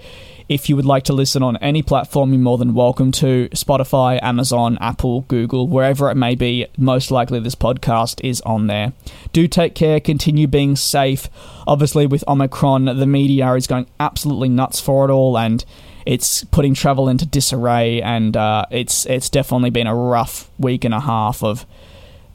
if 0.50 0.70
you 0.70 0.76
would 0.76 0.86
like 0.86 1.04
to 1.04 1.14
listen 1.14 1.44
on 1.44 1.58
any 1.58 1.82
platform, 1.82 2.32
you're 2.32 2.42
more 2.42 2.58
than 2.58 2.74
welcome 2.74 3.12
to 3.14 3.50
Spotify, 3.50 4.18
Amazon, 4.22 4.78
Apple, 4.80 5.22
Google, 5.22 5.68
wherever 5.68 6.10
it 6.10 6.16
may 6.16 6.36
be. 6.36 6.66
Most 6.78 7.12
likely, 7.12 7.40
this 7.40 7.56
podcast 7.56 8.24
is 8.24 8.40
on 8.42 8.68
there. 8.68 8.94
Do 9.34 9.48
take 9.48 9.76
care, 9.76 10.00
continue 10.00 10.48
being 10.48 10.78
safe. 10.78 11.28
Obviously, 11.68 12.08
with 12.08 12.24
Omicron, 12.28 12.86
the 12.86 13.06
media 13.06 13.54
is 13.56 13.68
going 13.68 13.88
absolutely 14.00 14.48
nuts 14.48 14.80
for 14.80 15.04
it 15.10 15.12
all, 15.12 15.38
and 15.38 15.66
it's 16.06 16.46
putting 16.46 16.74
travel 16.74 17.10
into 17.10 17.26
disarray. 17.26 18.02
And 18.02 18.38
uh, 18.38 18.66
it's 18.72 19.06
it's 19.08 19.30
definitely 19.30 19.72
been 19.72 19.88
a 19.88 19.96
rough 19.96 20.50
week 20.58 20.86
and 20.86 20.94
a 20.94 21.02
half 21.02 21.44
of. 21.44 21.66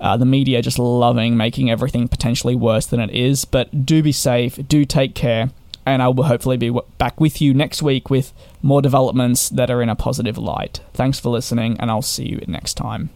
Uh, 0.01 0.17
the 0.17 0.27
media 0.27 0.61
just 0.61 0.81
loving 0.81 1.37
making 1.37 1.71
everything 1.71 2.09
potentially 2.09 2.57
worse 2.57 2.87
than 2.87 2.99
it 2.99 3.11
is. 3.11 3.45
But 3.45 3.87
do 3.87 4.03
be 4.03 4.11
safe, 4.11 4.59
do 4.67 4.85
take 4.85 5.15
care, 5.15 5.51
and 5.85 6.03
I 6.03 6.09
will 6.09 6.25
hopefully 6.25 6.57
be 6.57 6.77
back 6.99 7.21
with 7.21 7.41
you 7.41 7.55
next 7.55 7.83
week 7.83 8.11
with 8.11 8.33
more 8.63 8.83
developments 8.83 9.49
that 9.51 9.71
are 9.71 9.83
in 9.83 9.89
a 9.89 9.97
positive 9.97 10.39
light. 10.39 10.81
Thanks 10.95 11.19
for 11.19 11.31
listening, 11.31 11.77
and 11.81 11.91
I'll 11.91 12.03
see 12.03 12.29
you 12.29 12.43
next 12.47 12.75
time. 12.75 13.11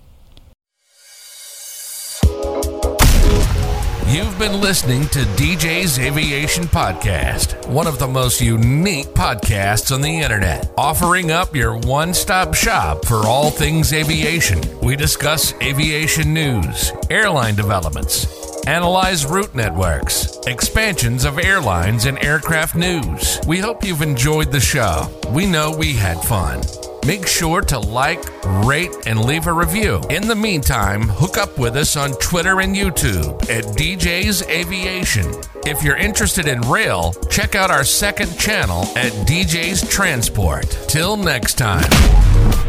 You've 4.09 4.39
been 4.39 4.61
listening 4.61 5.09
to 5.09 5.19
DJ's 5.19 5.99
Aviation 5.99 6.65
Podcast, 6.65 7.67
one 7.67 7.89
of 7.89 7.99
the 7.99 8.07
most 8.07 8.41
unique 8.41 9.09
podcasts 9.09 9.93
on 9.93 10.01
the 10.01 10.21
internet, 10.21 10.73
offering 10.79 11.33
up 11.33 11.57
your 11.57 11.77
one 11.77 12.15
stop 12.15 12.55
shop 12.55 13.05
for 13.05 13.27
all 13.27 13.51
things 13.51 13.93
aviation. 13.93 14.61
We 14.81 14.95
discuss 14.95 15.55
aviation 15.61 16.33
news, 16.33 16.93
airline 17.11 17.57
developments, 17.57 18.46
analyze 18.67 19.25
route 19.25 19.55
networks, 19.55 20.39
expansions 20.47 21.25
of 21.25 21.39
airlines 21.39 22.07
and 22.07 22.23
aircraft 22.25 22.75
news. 22.75 23.41
We 23.47 23.59
hope 23.59 23.85
you've 23.85 24.03
enjoyed 24.03 24.51
the 24.51 24.61
show. 24.61 25.09
We 25.31 25.47
know 25.47 25.71
we 25.71 25.93
had 25.93 26.21
fun. 26.21 26.63
Make 27.07 27.29
sure 27.29 27.61
to 27.61 27.79
like, 27.79 28.25
rate, 28.65 28.91
and 29.07 29.25
leave 29.25 29.47
a 29.47 29.53
review. 29.53 30.01
In 30.11 30.27
the 30.27 30.35
meantime, 30.35 31.03
hook 31.03 31.39
up 31.39 31.57
with 31.57 31.77
us 31.77 31.97
on 31.97 32.13
Twitter 32.15 32.61
and 32.61 32.75
YouTube 32.75 33.41
at 33.49 33.65
DJ's 33.77 34.43
Aviation. 34.43 35.33
If 35.65 35.85
you're 35.85 35.97
interested 35.97 36.49
in 36.49 36.61
rail, 36.63 37.13
check 37.31 37.55
out 37.55 37.71
our 37.71 37.85
second 37.85 38.37
channel 38.39 38.83
at 38.97 39.13
DJ's 39.27 39.89
Transport. 39.89 40.69
Till 40.89 41.17
next 41.17 41.55
time. 41.55 42.66